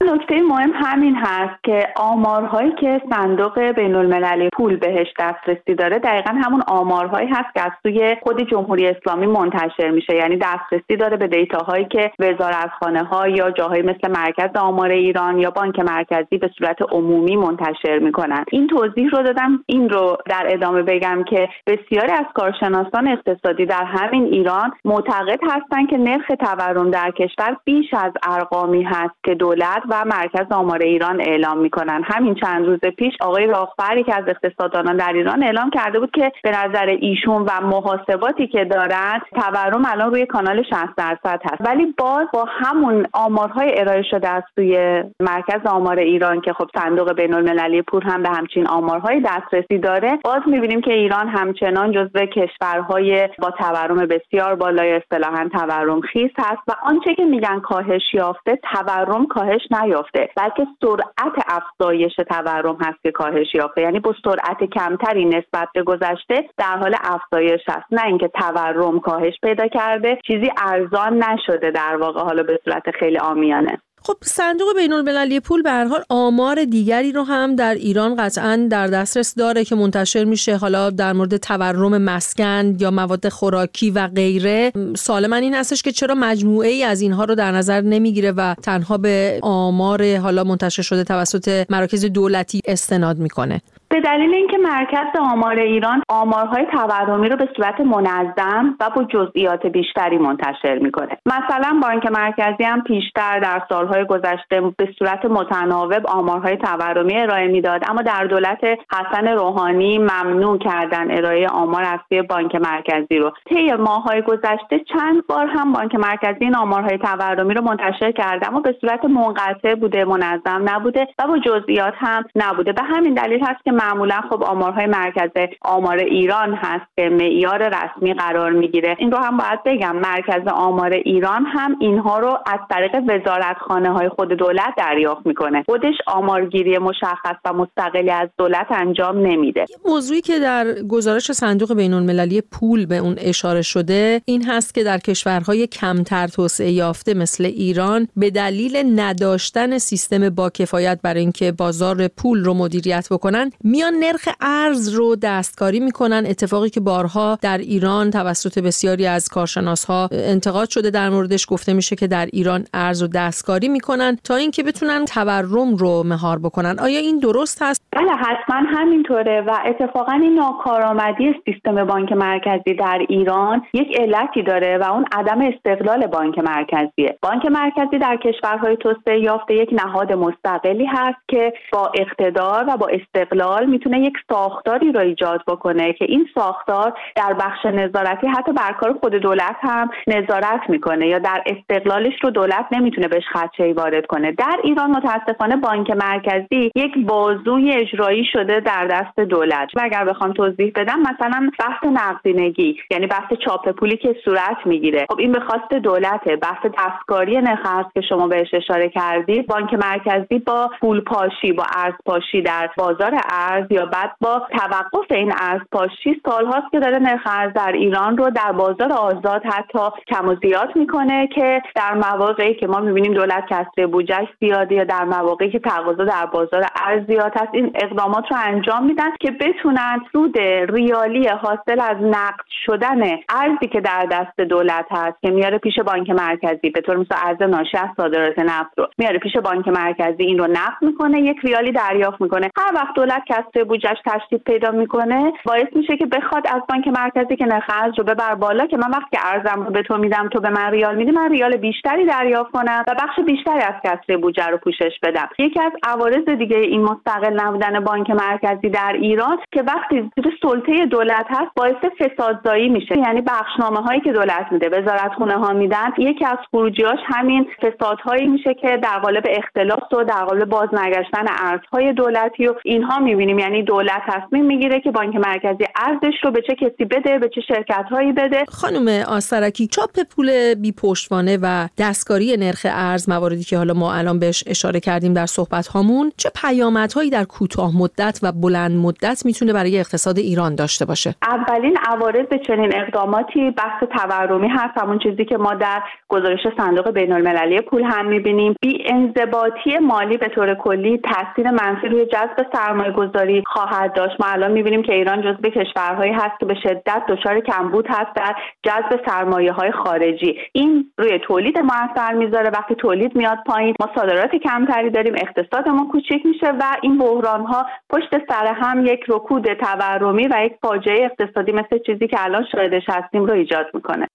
نکته 0.08 0.42
مهم 0.42 0.72
همین 0.76 1.16
هست 1.16 1.64
که 1.64 1.88
آمارهایی 1.96 2.72
که 2.72 3.02
صندوق 3.10 3.60
بین 3.60 3.96
المللی 3.96 4.50
پول 4.50 4.76
بهش 4.76 5.08
دسترسی 5.20 5.76
داره 5.76 6.00
دقیقا 6.00 6.32
همون 6.44 6.62
آمارهایی 6.68 7.28
هست 7.28 7.54
که 7.54 7.62
از 7.62 7.72
سوی 7.84 8.18
خود 8.22 8.50
جمهوری 8.50 8.88
اسلامی 8.88 9.26
منتشر 9.26 9.90
میشه. 9.90 10.16
یعنی 10.16 10.38
دسترسی 10.38 10.96
داره 10.96 11.18
به 11.18 11.28
دیتاهایی 11.28 11.86
که 11.86 12.12
وزارتخانه 12.20 13.04
ها 13.04 13.28
یا 13.28 13.52
جاهایی 13.52 13.82
مثل 13.82 14.12
مرکز 14.12 14.56
آمار 14.56 14.90
ایران 14.92 15.40
یا 15.40 15.50
بانک 15.50 15.80
مرکزی 15.80 16.38
به 16.38 16.50
صورت 16.58 16.78
عمومی 16.92 17.36
منتشر 17.36 18.00
می‌کنن. 18.00 18.46
این 18.52 18.68
توضیح 18.68 19.10
رو 19.10 19.24
دادم. 19.24 19.64
این 19.66 19.90
رو 19.90 20.18
در 20.30 20.48
ادامه 20.50 20.82
بگم 20.82 21.24
که 21.24 21.50
بسیاری 21.68 22.12
از 22.12 22.26
کارشناسان 22.34 23.08
اقتصادی 23.08 23.66
در 23.66 23.84
همین 23.84 24.24
ایران 24.24 24.72
معتقد 24.86 25.40
هستند 25.44 25.90
که 25.90 25.98
نرخ 25.98 26.28
تورم 26.40 26.92
در 26.92 27.12
کشور 27.12 27.58
بیش 27.66 27.94
از 27.94 28.12
ارقامی 28.24 28.84
هست 28.84 29.16
که 29.24 29.36
دولت 29.36 29.82
و 29.90 29.97
مرکز 30.04 30.52
آمار 30.52 30.82
ایران 30.82 31.22
اعلام 31.22 31.58
می‌کنن. 31.58 32.04
همین 32.06 32.36
چند 32.36 32.66
روز 32.66 32.80
پیش 32.80 33.14
آقای 33.22 33.48
راخبری 33.48 34.04
که 34.04 34.16
از 34.16 34.24
اقتصاددانان 34.28 34.98
در 34.98 35.14
ایران 35.14 35.44
اعلام 35.44 35.70
کرده 35.70 36.00
بود 36.00 36.12
که 36.12 36.32
به 36.44 36.52
نظر 36.52 36.86
ایشون 36.86 37.42
و 37.42 37.62
محاسباتی 37.62 38.48
که 38.48 38.66
دارند 38.66 39.22
تورم 39.36 39.86
الان 39.86 40.12
روی 40.12 40.26
کانال 40.26 40.64
60 40.64 40.74
درصد 40.98 41.42
هست. 41.52 41.62
ولی 41.66 41.86
باز 41.98 42.28
با 42.34 42.46
همون 42.50 43.06
آمارهای 43.14 43.80
ارائه 43.80 44.04
شده 44.04 44.30
از 44.30 44.44
سوی 44.56 45.04
مرکز 45.20 45.66
آمار 45.66 46.00
ایران 46.00 46.42
که 46.42 46.54
خب 46.54 46.68
صندوق 46.76 47.14
بین 47.14 47.34
المللی 47.34 47.82
پول 47.82 48.04
هم 48.04 48.24
به 48.24 48.30
همچین 48.30 48.68
آمارهای 48.68 49.22
دسترسی 49.26 49.78
داره 49.78 50.20
باز 50.24 50.42
می‌بینیم 50.46 50.82
که 50.82 50.94
ایران 50.94 51.28
همچنان 51.28 51.92
جزو 51.92 52.26
کشورهای 52.26 53.30
با 53.40 53.52
تورم 53.52 54.06
بسیار 54.06 54.56
بالای 54.56 54.94
اصطلاحا 54.94 55.50
تورم 55.54 56.02
خیز 56.02 56.32
هست 56.38 56.62
و 56.68 56.72
آنچه 56.84 57.16
که 57.16 57.24
میگن 57.24 57.60
کاهش 57.60 58.14
یافته 58.14 58.60
تورم 58.74 59.26
کاهش 59.26 59.62
نیافته. 59.88 60.30
بلکه 60.36 60.68
سرعت 60.82 61.34
افزایش 61.48 62.16
تورم 62.16 62.78
هست 62.82 63.04
که 63.04 63.12
کاهش 63.12 63.56
یافته. 63.56 63.82
یعنی 63.82 64.00
با 64.00 64.16
سرعت 64.24 64.64
کمتری 64.64 65.26
نسبت 65.26 65.68
به 65.74 65.84
گذشته 65.84 66.50
در 66.58 66.78
حال 66.78 66.96
افزایش 67.04 67.62
هست. 67.70 67.86
نه 67.92 68.06
اینکه 68.06 68.28
تورم 68.28 69.00
کاهش 69.00 69.34
پیدا 69.44 69.68
کرده 69.68 70.18
چیزی 70.28 70.52
ارزان 70.58 71.24
نشده 71.24 71.72
در 71.72 71.96
واقع 71.96 72.22
حالا 72.22 72.44
به 72.44 72.60
صورت 72.66 72.92
خیلی 73.00 73.18
آمیانه 73.18 73.82
خب 74.02 74.18
صندوق 74.24 74.76
بین 74.76 74.94
المللی 74.94 75.40
پول 75.40 75.62
به 75.62 75.72
هر 75.72 75.86
حال 75.86 76.04
آمار 76.10 76.66
دیگری 76.66 77.12
رو 77.12 77.24
هم 77.24 77.56
در 77.56 77.76
ایران 77.76 78.16
قطعا 78.16 78.68
در 78.72 78.88
دسترس 78.88 79.36
داره 79.36 79.66
که 79.66 79.76
منتشر 79.76 80.24
میشه. 80.24 80.58
حالا 80.58 80.90
در 80.90 81.14
مورد 81.14 81.38
تورم 81.38 81.98
مسکن 81.98 82.76
یا 82.80 82.92
مواد 82.92 83.30
خوراکی 83.30 83.92
و 83.92 84.08
غیره 84.08 84.72
سوال 84.98 85.28
من 85.28 85.42
این 85.42 85.56
هستش 85.56 85.82
که 85.82 85.92
چرا 85.92 86.16
مجموعه 86.16 86.70
ای 86.70 86.84
از 86.84 87.02
اینها 87.02 87.26
رو 87.26 87.36
در 87.36 87.52
نظر 87.52 87.82
نمی‌گیره 87.82 88.32
و 88.32 88.56
تنها 88.64 88.98
به 88.98 89.40
آمار 89.42 90.18
حالا 90.18 90.44
منتشر 90.44 90.82
شده 90.82 91.04
توسط 91.04 91.66
مراکز 91.70 92.06
دولتی 92.06 92.62
استناد 92.66 93.18
می‌کنه؟ 93.18 93.62
به 93.90 94.02
دلیل 94.02 94.34
اینکه 94.34 94.58
مرکز 94.58 95.20
آمار 95.20 95.56
ایران 95.60 96.04
آمارهای 96.10 96.66
تورمی 96.66 97.30
رو 97.30 97.36
به 97.36 97.50
صورت 97.56 97.82
منظم 97.82 98.76
و 98.80 98.90
با 98.96 99.04
جزئیات 99.04 99.66
بیشتری 99.66 100.18
منتشر 100.18 100.80
می‌کنه. 100.80 101.18
مثلا 101.26 101.80
بانک 101.82 102.06
مرکزی 102.06 102.64
هم 102.64 102.84
پیشتر 102.84 103.40
در 103.40 103.62
سالهای 103.70 104.06
گذشته 104.06 104.62
به 104.78 104.90
صورت 105.00 105.26
متناوب 105.26 106.08
آمارهای 106.08 106.58
تورمی 106.58 107.18
ارائه 107.18 107.48
می‌داد 107.48 107.82
اما 107.90 108.02
در 108.02 108.26
دولت 108.26 108.64
حسن 108.64 109.28
روحانی 109.28 109.98
ممنوع 109.98 110.58
کردن 110.58 111.18
ارائه 111.18 111.48
آمار 111.48 112.00
سوی 112.10 112.22
بانک 112.22 112.56
مرکزی 112.56 113.18
رو. 113.18 113.32
طی 113.50 113.74
ماههای 113.74 114.22
گذشته 114.22 114.80
چند 114.80 115.28
بار 115.28 115.48
هم 115.48 115.74
بانک 115.74 115.96
مرکزی 115.96 116.38
این 116.46 116.56
آمارهای 116.56 116.98
تورمی 116.98 117.54
رو 117.54 117.64
منتشر 117.64 118.12
کرده 118.12 118.48
اما 118.48 118.60
به 118.60 118.76
صورت 118.82 119.06
منقطع 119.06 119.76
بوده 119.76 120.06
منظم 120.06 120.70
نبوده 120.70 121.08
و 121.20 121.28
با 121.28 121.38
جزئیات 121.38 121.94
هم 121.98 122.24
نبوده. 122.36 122.74
به 122.74 122.84
همین 122.84 123.14
دلیل 123.14 123.46
هست 123.46 123.64
که 123.66 123.72
معمولا 123.88 124.22
خب 124.30 124.44
آمارهای 124.44 124.86
مرکز 124.86 125.30
آمار 125.62 125.98
ایران 125.98 126.54
هست 126.54 126.86
که 126.96 127.10
معیار 127.10 127.70
رسمی 127.70 128.14
قرار 128.14 128.52
می‌گیره. 128.52 128.96
این 129.00 129.12
رو 129.12 129.18
هم 129.18 129.38
باید 129.38 129.60
بگم 129.66 129.96
مرکز 129.96 130.48
آمار 130.54 130.94
ایران 130.94 131.46
هم 131.46 131.76
اینها 131.80 132.20
رو 132.20 132.40
از 132.46 132.60
طریق 132.70 132.96
وزارتخانه 133.08 133.90
های 133.90 134.10
خود 134.10 134.30
دولت 134.30 134.74
دریافت 134.78 135.26
می‌کنه. 135.26 135.64
خودش 135.66 135.94
آمارگیری 136.08 136.78
مشخص 136.78 137.36
و 137.46 137.54
مستقلی 137.54 138.12
از 138.12 138.30
دولت 138.38 138.68
انجام 138.70 139.18
نمیده. 139.18 139.66
موضوعی 139.86 140.22
که 140.22 140.40
در 140.40 140.66
گزارش 140.90 141.32
صندوق 141.32 141.76
بین 141.76 141.94
المللی 141.94 142.42
پول 142.42 142.86
به 142.86 142.98
اون 142.98 143.16
اشاره 143.18 143.62
شده 143.62 144.22
این 144.26 144.46
هست 144.46 144.76
که 144.76 144.84
در 144.84 144.98
کشورهای 144.98 145.68
کمتر 145.68 146.28
توسعه 146.28 146.72
یافته 146.72 147.14
مثل 147.14 147.46
ایران 147.46 148.08
به 148.16 148.30
دلیل 148.30 149.00
نداشتن 149.00 149.78
سیستم 149.78 150.30
با 150.30 150.50
کفایت 150.50 151.00
برای 151.04 151.20
اینکه 151.20 151.52
بازار 151.52 152.08
پول 152.08 152.44
رو 152.44 152.54
مدیریت 152.54 153.08
بکنن 153.12 153.52
میان 153.70 153.94
نرخ 153.94 154.30
ارز 154.42 154.90
رو 154.90 155.16
دستکاری 155.16 155.80
می‌کنن. 155.80 156.26
اتفاقی 156.28 156.70
که 156.70 156.80
بارها 156.80 157.40
در 157.42 157.58
ایران 157.58 158.12
توسط 158.12 158.60
بسیاری 158.60 159.06
از 159.06 159.30
کارشناس 159.30 159.86
ها 159.86 160.10
انتقاد 160.12 160.70
شده 160.70 160.90
در 160.90 161.10
موردش 161.10 161.46
گفته 161.50 161.74
میشه 161.74 161.96
که 161.96 162.08
در 162.08 162.26
ایران 162.26 162.68
ارز 162.74 163.02
رو 163.02 163.08
دستکاری 163.08 163.68
می‌کنن 163.68 164.18
تا 164.24 164.36
اینکه 164.36 164.64
بتونن 164.64 165.06
تورم 165.06 165.76
رو 165.76 166.04
مهار 166.04 166.40
بکنن. 166.40 166.80
آیا 166.80 167.00
این 167.00 167.20
درست 167.20 167.58
هست؟ 167.62 167.82
بله 167.98 168.12
حتما 168.12 168.56
همینطوره 168.56 169.42
و 169.42 169.58
اتفاقا 169.66 170.12
این 170.12 170.34
ناکارآمدی 170.34 171.36
سیستم 171.46 171.84
بانک 171.84 172.12
مرکزی 172.12 172.74
در 172.74 173.06
ایران 173.10 173.62
یک 173.74 174.00
علتی 174.00 174.44
داره 174.44 174.78
و 174.78 174.84
اون 174.84 175.06
عدم 175.12 175.42
استقلال 175.42 176.08
بانک 176.08 176.40
مرکزیه. 176.40 177.18
بانک 177.22 177.46
مرکزی 177.46 177.98
در 177.98 178.18
کشورهای 178.18 178.78
توسعه 178.78 179.20
یافته 179.20 179.54
یک 179.54 179.70
نهاد 179.72 180.14
مستقلی 180.14 180.86
هست 180.86 181.18
که 181.28 181.54
با 181.74 181.92
اقتدار 181.96 182.66
و 182.68 182.78
با 182.78 182.88
استقلال 182.88 183.66
می‌تونه 183.66 184.00
یک 184.00 184.14
ساختاری 184.30 184.92
را 184.92 185.02
ایجاد 185.02 185.42
بکنه 185.48 185.94
که 185.94 186.06
این 186.06 186.28
ساختار 186.36 186.94
در 187.16 187.34
بخش 187.34 187.66
نظارتی 187.66 188.28
حتی 188.28 188.52
بر 188.52 188.72
کار 188.80 188.94
خود 188.94 189.16
دولت 189.16 189.56
هم 189.62 189.90
نظارت 190.08 190.70
می‌کنه 190.70 191.08
یا 191.08 191.20
در 191.20 191.44
استقلالش 191.46 192.14
رو 192.24 192.30
دولت 192.30 192.66
نمی‌تونه 192.72 193.08
بهش 193.08 193.24
خدشه 193.34 193.64
ای 193.64 193.74
وارد 193.74 194.06
کنه. 194.06 194.32
در 194.32 194.58
ایران 194.64 194.92
متاسفانه 194.92 195.56
بانک 195.56 195.90
مرکزی 195.90 196.72
یک 196.76 197.06
بازوی 197.06 197.87
اجرایی 197.88 198.26
شده 198.34 198.60
در 198.60 198.88
دست 198.88 199.20
دولت. 199.20 199.70
و 199.76 199.80
اگر 199.84 200.06
بخوام 200.06 200.34
توضیح 200.34 200.72
بدم 200.76 201.00
مثلا 201.00 201.50
بحث 201.60 201.84
نقدینگی 201.84 202.78
یعنی 202.92 203.08
بحث 203.08 203.34
چاپ 203.46 203.72
پولی 203.72 203.98
که 203.98 204.16
صورت 204.26 204.58
می‌گیره. 204.66 205.06
خب 205.10 205.20
این 205.20 205.32
به 205.32 205.40
خواست 205.40 205.74
دولته. 205.74 206.36
بحث 206.36 206.66
دستکاری 206.78 207.42
نرخ 207.42 207.86
که 207.94 208.02
شما 208.02 208.28
بهش 208.28 208.54
اشاره 208.54 208.90
کردید 208.90 209.48
بانک 209.48 209.74
مرکزی 209.74 210.40
با 210.40 210.70
پول 210.82 211.02
پاشی 211.02 211.52
با 211.52 211.64
ارز 211.76 211.94
پاشی 212.06 212.42
در 212.42 212.70
بازار 212.78 213.20
ارز 213.30 213.66
یا 213.70 213.86
بعد 213.86 214.12
با 214.22 214.48
توقف 214.52 215.12
این 215.12 215.34
ارز 215.42 215.62
پاشی 215.72 216.22
سالهاست 216.26 216.72
که 216.72 216.80
داره 216.80 217.00
نرخ 217.00 217.28
در 217.56 217.72
ایران 217.72 218.18
رو 218.18 218.30
در 218.30 218.52
بازار 218.52 218.92
آزاد 218.92 219.42
حتی 219.46 219.80
کم 220.08 220.28
و 220.28 220.36
زیاد 220.36 220.76
می‌کنه 220.76 221.28
که 221.28 221.62
در 221.76 221.94
مواقعی 221.94 222.56
که 222.56 222.68
ما 222.68 222.80
می‌بینیم 222.80 223.14
دولت 223.14 223.46
کسری 223.50 223.86
بودجهش 223.86 224.28
زیاده 224.40 224.76
یا 224.76 224.84
در 224.84 225.04
مواقعی 225.04 225.52
که 225.52 225.60
تقاضا 225.60 226.04
در 226.06 226.26
بازار 226.26 226.66
ارز 226.86 227.06
زیاد 227.08 227.32
هست 227.36 227.50
این 227.54 227.72
اقدامات 227.78 228.32
رو 228.32 228.38
انجام 228.40 228.86
میدن 228.86 229.10
که 229.20 229.32
بتونن 229.32 230.00
سود 230.12 230.40
ریالی 230.70 231.28
حاصل 231.28 231.80
از 231.80 231.98
نقد 232.02 232.46
شدن 232.66 233.02
ارزی 233.30 233.68
که 233.72 233.82
در 233.82 234.06
دست 234.12 234.40
دولت 234.40 234.86
هست 234.92 235.18
که 235.22 235.32
میاره 235.32 235.58
پیش 235.58 235.80
بانک 235.80 236.10
مرکزی 236.10 236.70
به 236.70 236.82
طور 236.82 236.98
مثل 236.98 237.16
ارز 237.26 237.42
ناشی 237.42 237.78
از 237.78 237.90
صادرات 237.98 238.40
نفت 238.40 238.80
رو 238.80 238.88
میاره 238.98 239.20
پیش 239.20 239.38
بانک 239.38 239.68
مرکزی 239.68 240.24
این 240.24 240.38
رو 240.38 240.48
نقد 240.48 240.82
می‌کنه 240.82 241.20
یک 241.20 241.38
ریالی 241.44 241.72
دریافت 241.72 242.22
می‌کنه. 242.22 242.50
هر 242.58 242.76
وقت 242.76 242.94
دولت 242.96 243.24
کسری 243.28 243.64
بودجهش 243.64 243.98
تشدید 244.06 244.44
پیدا 244.44 244.72
می‌کنه 244.72 245.34
باعث 245.46 245.68
میشه 245.76 245.98
که 245.98 246.06
بخواد 246.06 246.48
از 246.48 246.62
بانک 246.70 246.88
مرکزی 246.88 247.36
که 247.36 247.46
نرخ 247.46 247.70
ارز 247.70 247.94
رو 247.98 248.04
ببر 248.04 248.36
بالا 248.36 248.66
که 248.66 248.78
من 248.78 248.90
وقتی 248.90 249.18
ارزم 249.26 249.64
رو 249.64 249.72
به 249.72 249.82
تو 249.82 249.98
میدم 249.98 250.30
تو 250.30 250.40
به 250.40 250.50
من 250.50 250.72
ریال 250.72 250.96
میدی 250.96 251.12
من 251.12 251.30
ریال 251.32 251.58
بیشتری 251.58 252.06
دریافت 252.06 252.52
کنم 252.52 252.84
و 252.88 252.96
بخش 253.04 253.20
بیشتری 253.26 253.62
از 253.62 253.74
کسری 253.84 254.18
بودجه 254.18 254.48
رو 254.48 254.58
پوشش 254.58 255.00
بدم. 255.04 255.30
یکی 255.40 255.62
از 255.62 255.72
عوارض 255.84 256.26
دیگه 256.26 256.58
این 256.58 256.84
مستقل 256.84 257.34
نبودن 257.58 257.80
بانک 257.80 258.10
مرکزی 258.10 258.70
در 258.70 258.96
ایران 259.02 259.38
که 259.52 259.64
وقتی 259.64 260.12
زیر 260.16 260.34
سلطه 260.42 260.86
دولت 260.86 261.26
هست 261.30 261.52
باعث 261.56 261.76
فسادزایی 262.00 262.70
میشه. 262.70 262.98
یعنی 262.98 263.22
بخشنامه 263.22 263.80
هایی 263.80 264.02
که 264.02 264.12
دولت 264.12 264.48
میده 264.52 264.70
وزارت 264.70 265.14
خونه 265.18 265.34
ها 265.34 265.54
میدن 265.54 265.90
یکی 265.98 266.26
از 266.26 266.38
خروجیاش 266.52 267.00
همین 267.06 267.48
فسادهایی 267.62 268.28
میشه 268.28 268.54
که 268.54 268.78
در 268.84 269.00
قالب 269.00 269.24
اختلاس 269.30 269.94
و 269.94 270.04
در 270.04 270.26
قالب 270.26 270.50
بازنگشتن 270.50 271.26
ارزهای 271.40 271.94
دولتی 271.94 272.48
و 272.48 272.54
اینها 272.66 273.00
می‌بینیم. 273.00 273.40
یعنی 273.40 273.64
دولت 273.64 274.02
تصمیم 274.08 274.46
می‌گیره 274.46 274.80
که 274.80 274.92
بانک 274.92 275.16
مرکزی 275.16 275.66
ارزش 275.76 276.24
رو 276.24 276.32
به 276.32 276.42
چه 276.42 276.56
کسی 276.56 276.86
بده 276.86 277.20
به 277.20 277.30
چه 277.30 277.42
شرکت 277.42 277.86
هایی 277.92 278.12
بده. 278.12 278.44
خانم 278.48 279.04
آسترکی 279.08 279.68
چاپ 279.68 280.00
پول 280.16 280.54
بی 280.54 280.72
پشتوانه 280.72 281.38
و 281.42 281.68
دستکاری 281.78 282.38
نرخ 282.38 282.66
ارز 282.70 283.10
مواردی 283.10 283.44
که 283.44 283.58
حالا 283.58 283.74
ما 283.74 283.94
الان 283.94 284.20
بهش 284.20 284.44
اشاره 284.48 284.80
کردیم 284.80 285.14
در 285.14 285.26
صحبت 285.26 285.68
هامون 285.68 286.12
چه 286.18 286.30
پیامدهایی 286.42 287.10
در 287.10 287.24
کوتاه 287.48 287.72
مدت 287.78 288.20
و 288.24 288.32
بلند 288.32 288.72
مدت 288.72 289.26
می‌تونه 289.26 289.54
برای 289.54 289.80
اقتصاد 289.80 290.18
ایران 290.18 290.56
داشته 290.56 290.86
باشه. 290.86 291.16
اولین 291.22 291.78
عوارض 291.88 292.26
چنین 292.48 292.72
اقداماتی 292.76 293.52
بحث 293.52 293.84
تورمی 293.84 294.48
هست. 294.48 294.78
همون 294.78 295.00
چیزی 295.00 295.26
که 295.26 295.38
ما 295.38 295.54
در 295.54 295.82
گزارش 296.08 296.40
صندوق 296.58 296.92
بین 296.92 297.12
المللی 297.12 297.62
پول 297.62 297.84
هم 297.84 298.06
می‌بینیم. 298.06 298.56
بی 298.62 298.84
انضباطی 298.86 299.78
مالی 299.82 300.18
به 300.18 300.28
طور 300.28 300.54
کلی 300.54 300.98
تاثیر 300.98 301.52
منفی 301.52 301.88
روی 301.88 302.06
جذب 302.06 302.46
سرمایه 302.54 302.92
گذاری 302.92 303.44
خواهد 303.48 303.94
داشت. 303.94 304.16
ما 304.22 304.28
الان 304.28 304.52
می‌بینیم 304.52 304.84
که 304.84 304.94
ایران 304.94 305.22
جزو 305.22 305.50
کشورهایی 305.50 306.14
هست 306.14 306.40
که 306.40 306.46
به 306.46 306.56
شدت 306.64 307.02
دچار 307.10 307.40
کمبود 307.40 307.86
هست 307.90 308.16
در 308.16 308.36
جذب 308.64 309.00
سرمایه 309.06 309.52
های 309.52 309.72
خارجی. 309.72 310.36
این 310.52 310.92
روی 310.98 311.20
تولید 311.20 311.60
ما 311.60 311.74
اثر 311.74 312.14
می‌ذاره. 312.14 312.50
وقتی 312.50 312.76
تولید 312.76 313.16
میاد 313.16 313.38
پایین 313.46 313.74
ما 313.80 313.90
صادرات 313.96 314.36
کمتری 314.36 314.90
داریم 314.90 315.14
اقتصاد 315.18 315.70
ما 315.70 315.88
کوچک 315.92 316.26
میشه 316.26 316.48
و 316.60 316.64
این 316.82 316.98
بحران 316.98 317.37
ها 317.46 317.66
پشت 317.90 318.10
سر 318.30 318.54
هم 318.56 318.86
یک 318.86 319.00
رکود 319.08 319.46
تورمی 319.54 320.28
و 320.28 320.46
یک 320.46 320.54
فاجعه 320.62 321.10
اقتصادی 321.12 321.52
مثل 321.52 321.80
چیزی 321.86 322.08
که 322.08 322.18
الان 322.20 322.46
شاهدش 322.52 322.84
هستیم 322.88 323.26
رو 323.26 323.34
ایجاد 323.34 323.66
می‌کنه 323.74 324.08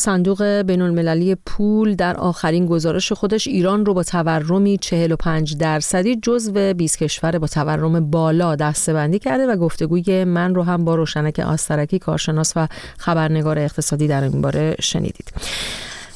صندوق 0.00 0.42
بین 0.42 0.82
المللی 0.82 1.36
پول 1.46 1.94
در 1.94 2.16
آخرین 2.16 2.66
گزارش 2.66 3.12
خودش 3.12 3.46
ایران 3.46 3.86
رو 3.86 3.94
با 3.94 4.02
تورمی 4.02 4.78
45 4.78 5.56
درصدی 5.56 6.16
جزو 6.16 6.74
20 6.74 6.98
کشور 6.98 7.38
با 7.38 7.46
تورم 7.46 8.10
بالا 8.10 8.56
دستبندی 8.56 9.18
کرده 9.18 9.46
و 9.46 9.56
گفتگوی 9.56 10.24
من 10.24 10.54
رو 10.54 10.62
هم 10.62 10.84
با 10.84 10.94
روشنک 10.94 11.38
آسترکی 11.38 11.98
کارشناس 11.98 12.52
و 12.56 12.66
خبرنگار 12.98 13.58
اقتصادی 13.58 14.08
در 14.08 14.22
این 14.22 14.42
باره 14.42 14.76
شنیدید. 14.80 15.32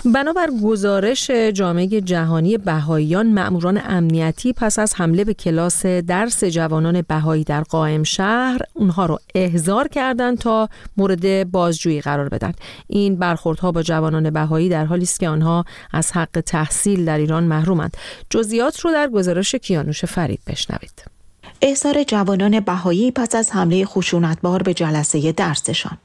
بنابر 0.05 0.49
گزارش 0.65 1.31
جامعه 1.31 2.01
جهانی 2.01 2.59
بهاییان 2.59 3.33
مأموران 3.33 3.81
امنیتی 3.85 4.53
پس 4.53 4.79
از 4.79 4.95
حمله 4.95 5.25
به 5.25 5.35
کلاس 5.35 5.87
درس 5.87 6.45
جوانان 6.45 7.03
بهایی 7.03 7.45
در 7.45 7.61
قائم 7.63 8.03
شهر 8.03 8.61
اونها 8.75 9.07
رو 9.07 9.19
احضار 9.35 9.89
کردند 9.89 10.39
تا 10.39 10.69
مورد 10.97 11.51
بازجویی 11.51 12.01
قرار 12.01 12.29
بدن. 12.29 12.53
این 12.87 13.17
برخوردها 13.17 13.73
با 13.73 13.83
جوانان 13.83 14.31
بهایی 14.31 14.69
در 14.69 14.85
حالی 14.85 15.03
است 15.03 15.21
که 15.21 15.29
آنها 15.29 15.65
از 15.93 16.13
حق 16.13 16.43
تحصیل 16.47 17.05
در 17.05 17.19
ایران 17.19 17.45
محرومند. 17.45 17.97
جزئیات 18.31 18.81
رو 18.81 18.93
در 18.93 19.09
گزارش 19.09 19.55
کیانوش 19.55 20.05
فرید 20.05 20.41
بشنوید. 20.47 21.05
احضار 21.61 22.03
جوانان 22.05 22.61
بهایی 22.61 23.11
پس 23.11 23.35
از 23.35 23.51
حمله 23.51 23.85
خشونتبار 23.85 24.63
به 24.63 24.75
جلسه 24.75 25.33
درسشان. 25.33 25.99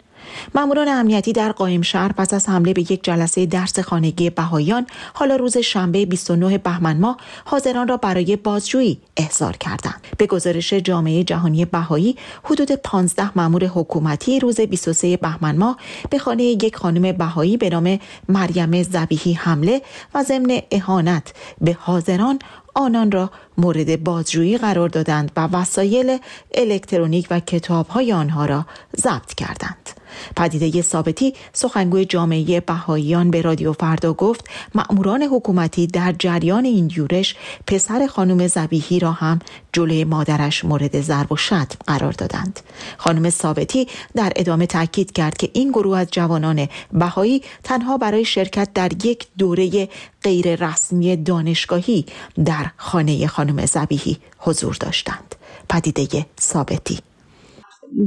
ماموران 0.56 0.88
امنیتی 0.88 1.34
در 1.34 1.52
قایم 1.52 1.82
شهر 1.82 2.12
پس 2.12 2.34
از 2.34 2.50
حمله 2.50 2.74
به 2.74 2.82
یک 2.82 3.04
جلسه 3.04 3.46
درس 3.46 3.80
خانگی 3.80 4.30
بهاییان 4.30 4.88
حالا 5.14 5.36
روز 5.36 5.58
شنبه 5.58 6.06
29 6.06 6.58
بهمن 6.58 6.98
ماه 6.98 7.18
حاضران 7.46 7.88
را 7.88 7.98
برای 7.98 8.36
بازجویی 8.36 9.00
احضار 9.18 9.58
کردند 9.58 10.02
به 10.18 10.26
گزارش 10.28 10.74
جامعه 10.74 11.24
جهانی 11.24 11.66
بهایی 11.66 12.16
حدود 12.44 12.72
15 12.72 13.32
مامور 13.36 13.66
حکومتی 13.66 14.40
روز 14.40 14.62
23 14.62 15.18
بهمن 15.18 15.56
ماه 15.58 15.78
به 16.10 16.20
خانه 16.20 16.44
یک 16.44 16.76
خانم 16.76 17.12
بهایی 17.12 17.58
به 17.58 17.70
نام 17.70 18.00
مریم 18.30 18.84
زبیهی 18.84 19.34
حمله 19.34 19.82
و 20.14 20.24
ضمن 20.24 20.62
اهانت 20.72 21.34
به 21.62 21.78
حاضران 21.80 22.40
آنان 22.78 23.12
را 23.12 23.32
مورد 23.58 24.04
بازجویی 24.04 24.58
قرار 24.58 24.90
دادند 24.90 25.32
و 25.36 25.48
وسایل 25.48 26.18
الکترونیک 26.56 27.28
و 27.30 27.40
کتابهای 27.40 28.14
آنها 28.14 28.46
را 28.46 28.66
ضبط 28.98 29.34
کردند. 29.34 29.90
پدیده 30.36 30.82
ثابتی 30.82 31.34
سخنگوی 31.54 32.06
جامعه 32.06 32.60
بهاییان 32.60 33.32
به 33.32 33.42
رادیو 33.42 33.74
فردا 33.74 34.14
گفت 34.14 34.46
مأموران 34.76 35.24
حکومتی 35.24 35.88
در 35.88 36.16
جریان 36.20 36.66
این 36.66 36.92
یورش 36.96 37.36
پسر 37.68 38.08
خانم 38.08 38.48
زبیهی 38.48 39.00
را 39.00 39.12
هم 39.12 39.40
جلوی 39.74 40.04
مادرش 40.04 40.66
مورد 40.66 41.02
ضرب 41.02 41.32
و 41.32 41.36
شتم 41.36 41.78
قرار 41.88 42.12
دادند. 42.12 42.60
خانم 42.98 43.30
ثابتی 43.30 43.88
در 44.16 44.34
ادامه 44.36 44.66
تاکید 44.66 45.12
کرد 45.12 45.38
که 45.38 45.50
این 45.54 45.70
گروه 45.70 45.98
از 45.98 46.08
جوانان 46.12 46.68
بهایی 46.92 47.42
تنها 47.64 47.98
برای 47.98 48.26
شرکت 48.26 48.70
در 48.74 49.06
یک 49.06 49.28
دوره 49.38 49.90
غیر 50.24 50.68
رسمی 50.68 51.16
دانشگاهی 51.16 52.06
در 52.46 52.72
خانه 52.78 53.28
خانم 53.28 53.66
زبیهی 53.66 54.18
حضور 54.38 54.78
داشتند. 54.80 55.36
پدیده 55.70 56.26
ثابتی 56.42 57.00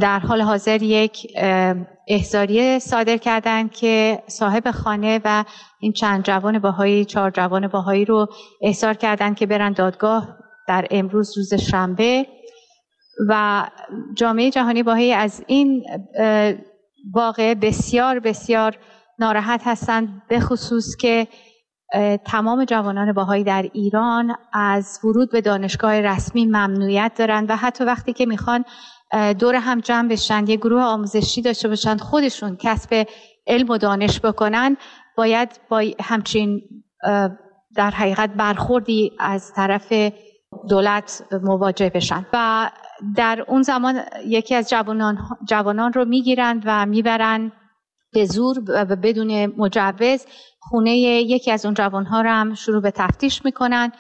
در 0.01 0.19
حال 0.19 0.41
حاضر 0.41 0.83
یک 0.83 1.27
احزاریه 2.09 2.79
صادر 2.79 3.17
کردند 3.17 3.71
که 3.71 4.23
صاحب 4.27 4.71
خانه 4.71 5.21
و 5.25 5.45
این 5.81 5.93
چند 5.93 6.25
جوان 6.25 6.59
باهایی 6.59 7.05
چهار 7.05 7.31
جوان 7.31 7.69
باهایی 7.69 8.05
رو 8.05 8.27
احضار 8.63 8.95
کردند 8.95 9.37
که 9.37 9.47
برن 9.47 9.73
دادگاه 9.73 10.37
در 10.69 10.87
امروز 10.91 11.39
روز 11.39 11.55
شنبه. 11.55 12.27
و 13.29 13.65
جامعه 14.15 14.51
جهانی 14.51 14.83
باهایی 14.83 15.13
از 15.13 15.45
این 15.47 15.85
واقع 17.15 17.55
بسیار 17.55 18.19
بسیار 18.19 18.79
ناراحت 19.19 19.61
هستند 19.65 20.23
به 20.29 20.41
خصوص 20.41 20.97
که 20.97 21.29
تمام 22.25 22.65
جوانان 22.65 23.13
باهایی 23.13 23.45
در 23.45 23.71
ایران 23.73 24.37
از 24.53 25.01
ورود 25.05 25.31
به 25.33 25.41
دانشگاه 25.41 26.01
رسمی 26.01 26.47
ممنوعیت 26.47 27.13
دارند 27.19 27.51
و 27.51 27.57
حتی 27.57 27.85
وقتی 27.85 28.13
که 28.13 28.27
می‌خوان 28.27 28.65
دور 29.39 29.55
هم 29.55 29.81
جمع 29.81 30.09
بشن. 30.09 30.47
یه 30.47 30.57
گروه 30.57 30.83
آموزشی 30.83 31.43
داشته 31.43 31.69
باشن 31.69 31.97
خودشون 31.97 32.57
کسب 32.57 33.07
علم 33.47 33.69
و 33.69 33.79
دانش 33.79 34.21
بکنن. 34.21 34.77
باید 35.17 35.61
با 35.69 35.85
همچین 36.01 36.63
در 37.75 37.91
حقیقت 37.91 38.31
برخوردی 38.31 39.13
از 39.19 39.53
طرف 39.55 39.93
دولت 40.69 41.23
مواجه 41.43 41.91
بشن. 41.91 42.27
و 42.33 42.71
در 43.17 43.45
اون 43.49 43.63
زمان 43.63 44.01
یکی 44.27 44.55
از 44.55 44.71
جوانان, 44.71 45.19
جوانان 45.49 45.93
رو 45.93 46.05
می‌گیرند 46.05 46.63
و 46.67 46.87
می‌برن 46.87 47.53
به 48.13 48.25
زور 48.25 48.59
و 48.69 48.97
بدون 48.97 49.47
مجوز 49.47 50.27
خونه 50.61 50.97
یکی 50.99 51.51
از 51.51 51.65
اون 51.65 51.75
جوانها 51.75 52.21
رو 52.21 52.31
هم 52.31 52.55
شروع 52.55 52.83
به 52.83 52.91
تفتیش 52.91 53.45
می‌کنن. 53.45 53.93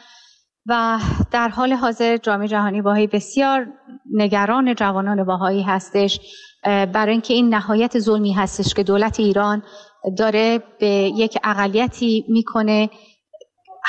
و 0.70 0.98
در 1.30 1.48
حال 1.48 1.72
حاضر 1.72 2.16
جامعه 2.16 2.48
جهانی 2.48 2.82
باهایی 2.82 3.06
بسیار 3.06 3.66
نگران 4.12 4.74
جوانان 4.74 5.24
باهایی 5.24 5.62
هستش 5.62 6.20
برای 6.64 7.12
اینکه 7.12 7.34
این 7.34 7.54
نهایت 7.54 7.98
ظلمی 7.98 8.32
هستش 8.32 8.74
که 8.74 8.82
دولت 8.82 9.20
ایران 9.20 9.62
داره 10.18 10.62
به 10.80 10.86
یک 11.16 11.38
اقلیتی 11.44 12.24
می‌کنه. 12.28 12.90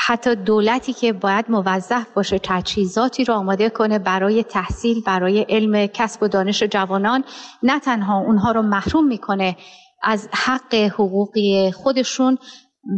حتی 0.06 0.34
دولتی 0.34 0.92
که 0.92 1.12
باید 1.12 1.44
موظف 1.48 2.06
باشه 2.14 2.40
تجهیزاتی 2.42 3.24
رو 3.24 3.34
آماده 3.34 3.70
کنه 3.70 3.98
برای 3.98 4.42
تحصیل 4.42 5.02
برای 5.06 5.46
علم 5.48 5.86
کسب 5.86 6.22
و 6.22 6.28
دانش 6.28 6.62
جوانان. 6.62 7.24
نه 7.62 7.80
تنها 7.80 8.18
اونها 8.18 8.52
رو 8.52 8.62
محروم 8.62 9.06
می‌کنه 9.06 9.56
از 10.02 10.28
حق 10.32 10.74
حقوقی 10.74 11.72
خودشون 11.72 12.38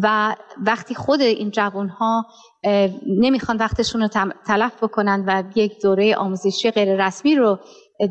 و 0.02 0.36
وقتی 0.66 0.94
خود 0.94 1.20
این 1.20 1.50
جوان 1.50 1.88
ها 1.88 2.26
نمی‌خوان 3.06 3.56
وقتشون 3.56 4.02
رو 4.02 4.08
تلف 4.46 4.72
بکنن 4.82 5.24
و 5.26 5.42
یک 5.54 5.82
دوره 5.82 6.16
آموزشی 6.16 6.70
غیر 6.70 7.06
رسمی 7.06 7.34
رو 7.36 7.58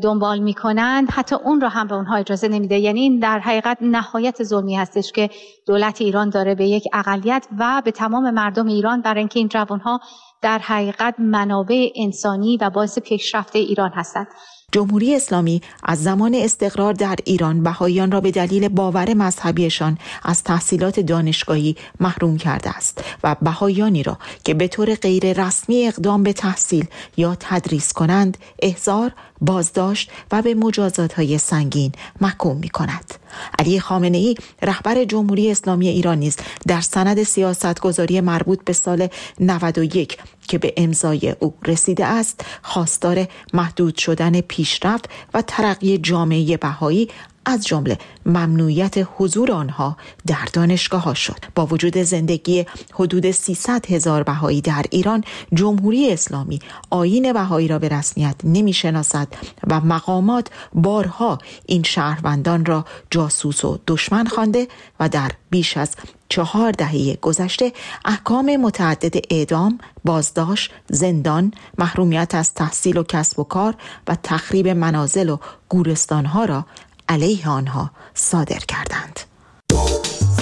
دنبال 0.02 0.38
می‌کنن. 0.38 1.06
حتی 1.10 1.34
اون 1.34 1.60
رو 1.60 1.68
هم 1.68 1.86
به 1.86 1.94
اونها 1.94 2.16
اجازه 2.16 2.48
نمیده. 2.48 2.78
یعنی 2.78 3.00
این 3.00 3.18
در 3.18 3.38
حقیقت 3.38 3.78
نهایت 3.80 4.42
ظلمی 4.42 4.76
هستش 4.76 5.12
که 5.12 5.30
دولت 5.66 6.00
ایران 6.00 6.30
داره 6.30 6.54
به 6.54 6.66
یک 6.66 6.84
اقلیت 6.92 7.46
و 7.58 7.82
به 7.84 7.90
تمام 7.90 8.30
مردم 8.30 8.66
ایران 8.66 9.00
برای 9.00 9.18
اینکه 9.18 9.38
این 9.38 9.48
جوانها 9.48 10.00
در 10.42 10.58
حقیقت 10.58 11.14
منابع 11.18 11.88
انسانی 11.96 12.56
و 12.56 12.70
باعث 12.70 12.98
پیشرفت 12.98 13.56
ایران 13.56 13.90
هستند. 13.90 14.26
جمهوری 14.72 15.14
اسلامی 15.14 15.62
از 15.82 16.02
زمان 16.02 16.34
استقرار 16.34 16.92
در 16.92 17.16
ایران 17.24 17.62
بهاییان 17.62 18.10
را 18.10 18.20
به 18.20 18.30
دلیل 18.30 18.68
باور 18.68 19.14
مذهبیشان 19.14 19.98
از 20.22 20.42
تحصیلات 20.42 21.00
دانشگاهی 21.00 21.76
محروم 22.00 22.36
کرده 22.36 22.76
است 22.76 23.04
و 23.24 23.36
بهاییانی 23.42 24.02
را 24.02 24.18
که 24.44 24.54
به 24.54 24.68
طور 24.68 24.94
غیر 24.94 25.46
رسمی 25.46 25.86
اقدام 25.86 26.22
به 26.22 26.32
تحصیل 26.32 26.86
یا 27.16 27.36
تدریس 27.40 27.92
کنند 27.92 28.38
احضار 28.62 29.12
بازداشت 29.40 30.10
و 30.32 30.42
به 30.42 30.54
مجازات 30.54 31.12
های 31.12 31.38
سنگین 31.38 31.92
محکوم 32.20 32.56
می 32.56 32.68
کند. 32.68 33.23
علی 33.58 33.80
خامنه 33.80 34.18
ای 34.18 34.34
رهبر 34.62 35.04
جمهوری 35.04 35.50
اسلامی 35.50 35.88
ایران 35.88 36.18
نیز 36.18 36.36
در 36.66 36.80
سند 36.80 37.22
سیاستگذاری 37.22 38.20
مربوط 38.20 38.64
به 38.64 38.72
سال 38.72 39.08
91 39.40 40.18
که 40.48 40.58
به 40.58 40.74
امضای 40.76 41.34
او 41.40 41.54
رسیده 41.66 42.06
است 42.06 42.44
خواستار 42.62 43.26
محدود 43.52 43.96
شدن 43.96 44.40
پیشرفت 44.40 45.08
و 45.34 45.42
ترقی 45.42 45.98
جامعه 45.98 46.56
بهایی 46.56 47.08
از 47.46 47.66
جمله 47.66 47.98
ممنوعیت 48.26 48.94
حضور 49.16 49.52
آنها 49.52 49.96
در 50.26 50.48
دانشگاه 50.52 51.02
ها 51.02 51.14
شد. 51.14 51.38
با 51.54 51.66
وجود 51.66 51.98
زندگی 51.98 52.66
حدود 52.92 53.30
300 53.30 53.90
هزار 53.90 54.22
بهایی 54.22 54.60
در 54.60 54.84
ایران 54.90 55.24
جمهوری 55.54 56.12
اسلامی 56.12 56.58
آین 56.90 57.32
بهایی 57.32 57.68
را 57.68 57.78
به 57.78 57.88
رسمیت 57.88 58.36
نمی 58.44 58.72
شناسد 58.72 59.28
و 59.70 59.80
مقامات 59.80 60.48
بارها 60.74 61.38
این 61.66 61.82
شهروندان 61.82 62.64
را 62.64 62.84
جاسوس 63.10 63.64
و 63.64 63.78
دشمن 63.86 64.26
خوانده 64.26 64.68
و 65.00 65.08
در 65.08 65.30
بیش 65.50 65.76
از 65.76 65.96
چهار 66.28 66.72
دهه 66.72 67.16
گذشته 67.16 67.72
احکام 68.04 68.56
متعدد 68.56 69.14
اعدام، 69.30 69.78
بازداشت، 70.04 70.72
زندان، 70.88 71.52
محرومیت 71.78 72.34
از 72.34 72.54
تحصیل 72.54 72.96
و 72.96 73.02
کسب 73.02 73.38
و 73.38 73.44
کار 73.44 73.74
و 74.08 74.16
تخریب 74.22 74.68
منازل 74.68 75.28
و 75.28 75.38
گورستانها 75.68 76.44
را 76.44 76.66
علیه 77.08 77.48
آنها 77.48 77.90
صادر 78.14 78.58
کردند. 78.58 79.20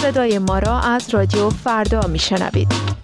صدای 0.02 0.38
ما 0.38 0.58
را 0.58 0.80
از 0.80 1.10
رادیو 1.10 1.50
فردا 1.50 2.00
میشنوید. 2.00 3.01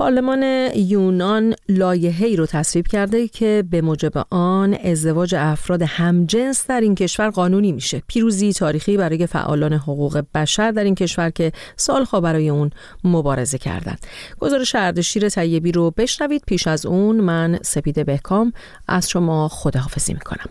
پارلمان 0.00 0.70
یونان 0.76 1.54
لایحه‌ای 1.68 2.36
رو 2.36 2.46
تصویب 2.46 2.86
کرده 2.86 3.28
که 3.28 3.64
به 3.70 3.80
موجب 3.80 4.12
آن 4.30 4.74
ازدواج 4.84 5.34
افراد 5.34 5.82
همجنس 5.82 6.66
در 6.66 6.80
این 6.80 6.94
کشور 6.94 7.30
قانونی 7.30 7.72
میشه. 7.72 8.02
پیروزی 8.06 8.52
تاریخی 8.52 8.96
برای 8.96 9.26
فعالان 9.26 9.72
حقوق 9.72 10.24
بشر 10.34 10.70
در 10.70 10.84
این 10.84 10.94
کشور 10.94 11.30
که 11.30 11.52
سالها 11.76 12.20
برای 12.20 12.48
اون 12.48 12.70
مبارزه 13.04 13.58
کردند. 13.58 14.06
گزارش 14.38 14.74
اردشیر 14.74 15.28
طیبی 15.28 15.72
رو 15.72 15.90
بشنوید 15.90 16.42
پیش 16.46 16.66
از 16.66 16.86
اون 16.86 17.20
من 17.20 17.58
سپیده 17.62 18.04
بهکام 18.04 18.52
از 18.88 19.10
شما 19.10 19.48
خداحافظی 19.48 20.12
می‌کنم. 20.12 20.46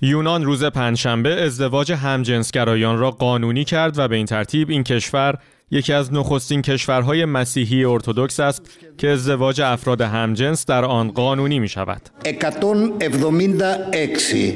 یونان 0.00 0.44
روز 0.44 0.64
پنجشنبه 0.64 1.42
ازدواج 1.42 1.92
همجنسگرایان 1.92 2.98
را 2.98 3.10
قانونی 3.10 3.64
کرد 3.64 3.98
و 3.98 4.08
به 4.08 4.16
این 4.16 4.26
ترتیب 4.26 4.70
این 4.70 4.84
کشور 4.84 5.38
یکی 5.74 5.92
از 5.92 6.12
نخستین 6.12 6.62
کشورهای 6.62 7.24
مسیحی 7.24 7.84
ارتودکس 7.84 8.40
است 8.40 8.70
که 8.98 9.08
ازدواج 9.08 9.60
افراد 9.60 10.00
همجنس 10.00 10.66
در 10.66 10.84
آن 10.84 11.10
قانونی 11.10 11.58
می 11.58 11.68
شود. 11.68 12.02
176 12.24 14.54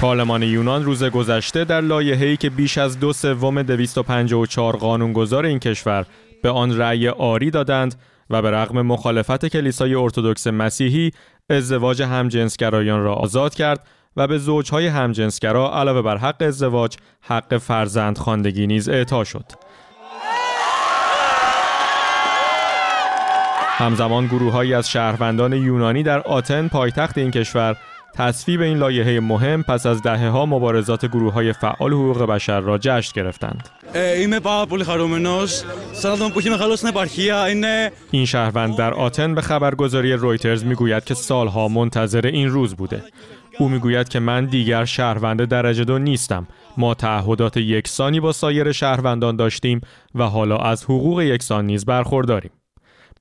پارلمان 0.00 0.42
یونان 0.42 0.84
روز 0.84 1.04
گذشته 1.04 1.64
در 1.64 1.80
لایحه‌ای 1.80 2.36
که 2.36 2.50
بیش 2.50 2.78
از 2.78 3.00
دو 3.00 3.12
سوم 3.12 3.62
254 3.62 4.76
قانونگذار 4.76 5.46
این 5.46 5.58
کشور 5.58 6.06
به 6.42 6.50
آن 6.50 6.78
رأی 6.78 7.08
آری 7.08 7.50
دادند 7.50 7.94
و 8.30 8.42
به 8.42 8.50
رغم 8.50 8.82
مخالفت 8.82 9.46
کلیسای 9.46 9.94
ارتودکس 9.94 10.46
مسیحی 10.46 11.10
ازدواج 11.50 12.02
همجنسگرایان 12.02 13.02
را 13.02 13.14
آزاد 13.14 13.54
کرد 13.54 13.86
و 14.16 14.26
به 14.26 14.38
زوجهای 14.38 14.86
همجنسگرا 14.86 15.74
علاوه 15.74 16.02
بر 16.02 16.16
حق 16.16 16.42
ازدواج 16.42 16.96
حق 17.20 17.56
فرزند 17.56 18.18
خواندگی 18.18 18.66
نیز 18.66 18.88
اعطا 18.88 19.24
شد. 19.24 19.44
همزمان 23.78 24.26
گروههایی 24.26 24.74
از 24.74 24.90
شهروندان 24.90 25.52
یونانی 25.52 26.02
در 26.02 26.20
آتن 26.20 26.68
پایتخت 26.68 27.18
این 27.18 27.30
کشور 27.30 27.76
تصویب 28.14 28.60
این 28.60 28.78
لایحه 28.78 29.20
مهم 29.20 29.62
پس 29.62 29.86
از 29.86 30.02
دهه 30.02 30.28
ها 30.28 30.46
مبارزات 30.46 31.06
گروه 31.06 31.32
های 31.32 31.52
فعال 31.52 31.92
حقوق 31.92 32.22
بشر 32.22 32.60
را 32.60 32.78
جشن 32.78 33.12
گرفتند. 33.16 33.68
این 38.10 38.24
شهروند 38.24 38.76
در 38.76 38.94
آتن 38.94 39.34
به 39.34 39.40
خبرگزاری 39.40 40.12
رویترز 40.12 40.64
می‌گوید 40.64 41.04
که 41.04 41.14
سالها 41.14 41.68
منتظر 41.68 42.26
این 42.26 42.48
روز 42.48 42.74
بوده. 42.74 43.02
او 43.58 43.68
می‌گوید 43.68 44.08
که 44.08 44.20
من 44.20 44.44
دیگر 44.44 44.84
شهروند 44.84 45.44
درجه 45.44 45.84
دو 45.84 45.98
نیستم. 45.98 46.46
ما 46.76 46.94
تعهدات 46.94 47.56
یکسانی 47.56 48.20
با 48.20 48.32
سایر 48.32 48.72
شهروندان 48.72 49.36
داشتیم 49.36 49.80
و 50.14 50.24
حالا 50.24 50.56
از 50.56 50.84
حقوق 50.84 51.20
یکسان 51.20 51.66
نیز 51.66 51.84
برخورداریم. 51.84 52.50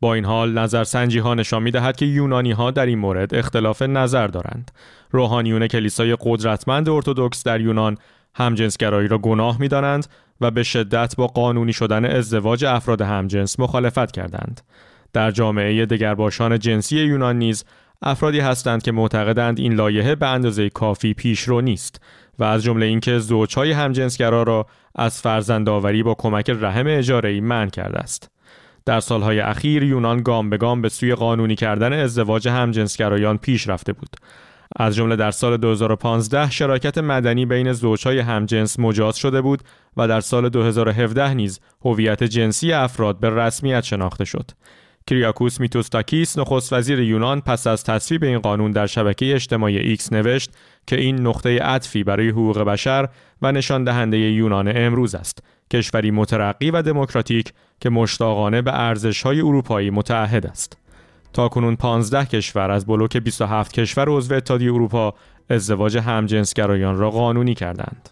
با 0.01 0.13
این 0.13 0.25
حال 0.25 0.59
نظرسنجی 0.59 1.19
ها 1.19 1.33
نشان 1.33 1.63
می 1.63 1.71
دهد 1.71 1.95
که 1.95 2.05
یونانی 2.05 2.51
ها 2.51 2.71
در 2.71 2.85
این 2.85 2.99
مورد 2.99 3.35
اختلاف 3.35 3.81
نظر 3.81 4.27
دارند. 4.27 4.71
روحانیون 5.11 5.67
کلیسای 5.67 6.17
قدرتمند 6.21 6.89
ارتودکس 6.89 7.43
در 7.43 7.61
یونان 7.61 7.97
همجنسگرایی 8.35 9.07
را 9.07 9.17
گناه 9.17 9.59
می 9.59 9.67
دانند 9.67 10.07
و 10.41 10.51
به 10.51 10.63
شدت 10.63 11.15
با 11.17 11.27
قانونی 11.27 11.73
شدن 11.73 12.05
ازدواج 12.05 12.65
افراد 12.65 13.01
همجنس 13.01 13.59
مخالفت 13.59 14.11
کردند. 14.11 14.61
در 15.13 15.31
جامعه 15.31 15.85
دگرباشان 15.85 16.59
جنسی 16.59 16.97
یونان 16.97 17.37
نیز 17.37 17.65
افرادی 18.01 18.39
هستند 18.39 18.83
که 18.83 18.91
معتقدند 18.91 19.59
این 19.59 19.73
لایحه 19.73 20.15
به 20.15 20.27
اندازه 20.27 20.69
کافی 20.69 21.13
پیشرو 21.13 21.61
نیست 21.61 22.01
و 22.39 22.43
از 22.43 22.63
جمله 22.63 22.85
اینکه 22.85 23.19
زوجهای 23.19 23.71
همجنسگرا 23.71 24.43
را 24.43 24.67
از 24.95 25.21
فرزندآوری 25.21 26.03
با 26.03 26.13
کمک 26.13 26.49
رحم 26.49 26.85
اجاره‌ای 26.87 27.41
منع 27.41 27.69
کرده 27.69 27.97
است. 27.97 28.31
در 28.85 28.99
سالهای 28.99 29.39
اخیر 29.39 29.83
یونان 29.83 30.21
گام 30.21 30.49
به 30.49 30.57
گام 30.57 30.81
به 30.81 30.89
سوی 30.89 31.15
قانونی 31.15 31.55
کردن 31.55 31.93
ازدواج 31.93 32.47
همجنسگرایان 32.47 33.37
پیش 33.37 33.69
رفته 33.69 33.93
بود. 33.93 34.09
از 34.75 34.95
جمله 34.95 35.15
در 35.15 35.31
سال 35.31 35.57
2015 35.57 36.51
شراکت 36.51 36.97
مدنی 36.97 37.45
بین 37.45 37.73
زوجهای 37.73 38.19
همجنس 38.19 38.79
مجاز 38.79 39.17
شده 39.17 39.41
بود 39.41 39.63
و 39.97 40.07
در 40.07 40.21
سال 40.21 40.49
2017 40.49 41.33
نیز 41.33 41.59
هویت 41.85 42.23
جنسی 42.23 42.73
افراد 42.73 43.19
به 43.19 43.29
رسمیت 43.29 43.83
شناخته 43.83 44.25
شد. 44.25 44.51
کریاکوس 45.09 45.59
میتسوتاکیس 45.59 46.37
نخست 46.37 46.73
وزیر 46.73 46.99
یونان 46.99 47.41
پس 47.41 47.67
از 47.67 47.83
تصویب 47.83 48.23
این 48.23 48.39
قانون 48.39 48.71
در 48.71 48.87
شبکه 48.87 49.35
اجتماعی 49.35 49.77
ایکس 49.77 50.13
نوشت 50.13 50.51
که 50.87 50.95
این 50.99 51.27
نقطه 51.27 51.59
عطفی 51.59 52.03
برای 52.03 52.29
حقوق 52.29 52.59
بشر 52.59 53.09
و 53.41 53.51
نشان 53.51 53.83
دهنده 53.83 54.17
یونان 54.17 54.71
امروز 54.75 55.15
است. 55.15 55.43
کشوری 55.71 56.11
مترقی 56.11 56.71
و 56.71 56.81
دموکراتیک 56.81 57.53
که 57.79 57.89
مشتاقانه 57.89 58.61
به 58.61 58.79
ارزش‌های 58.79 59.41
اروپایی 59.41 59.89
متعهد 59.89 60.45
است. 60.45 60.77
تا 61.33 61.47
کنون 61.47 61.75
15 61.75 62.25
کشور 62.25 62.71
از 62.71 62.85
بلوک 62.85 63.17
27 63.17 63.73
کشور 63.73 64.05
عضو 64.09 64.35
اتحادیه 64.35 64.73
اروپا 64.73 65.13
ازدواج 65.49 65.97
همجنسگرایان 65.97 66.97
را 66.97 67.11
قانونی 67.11 67.53
کردند. 67.53 68.09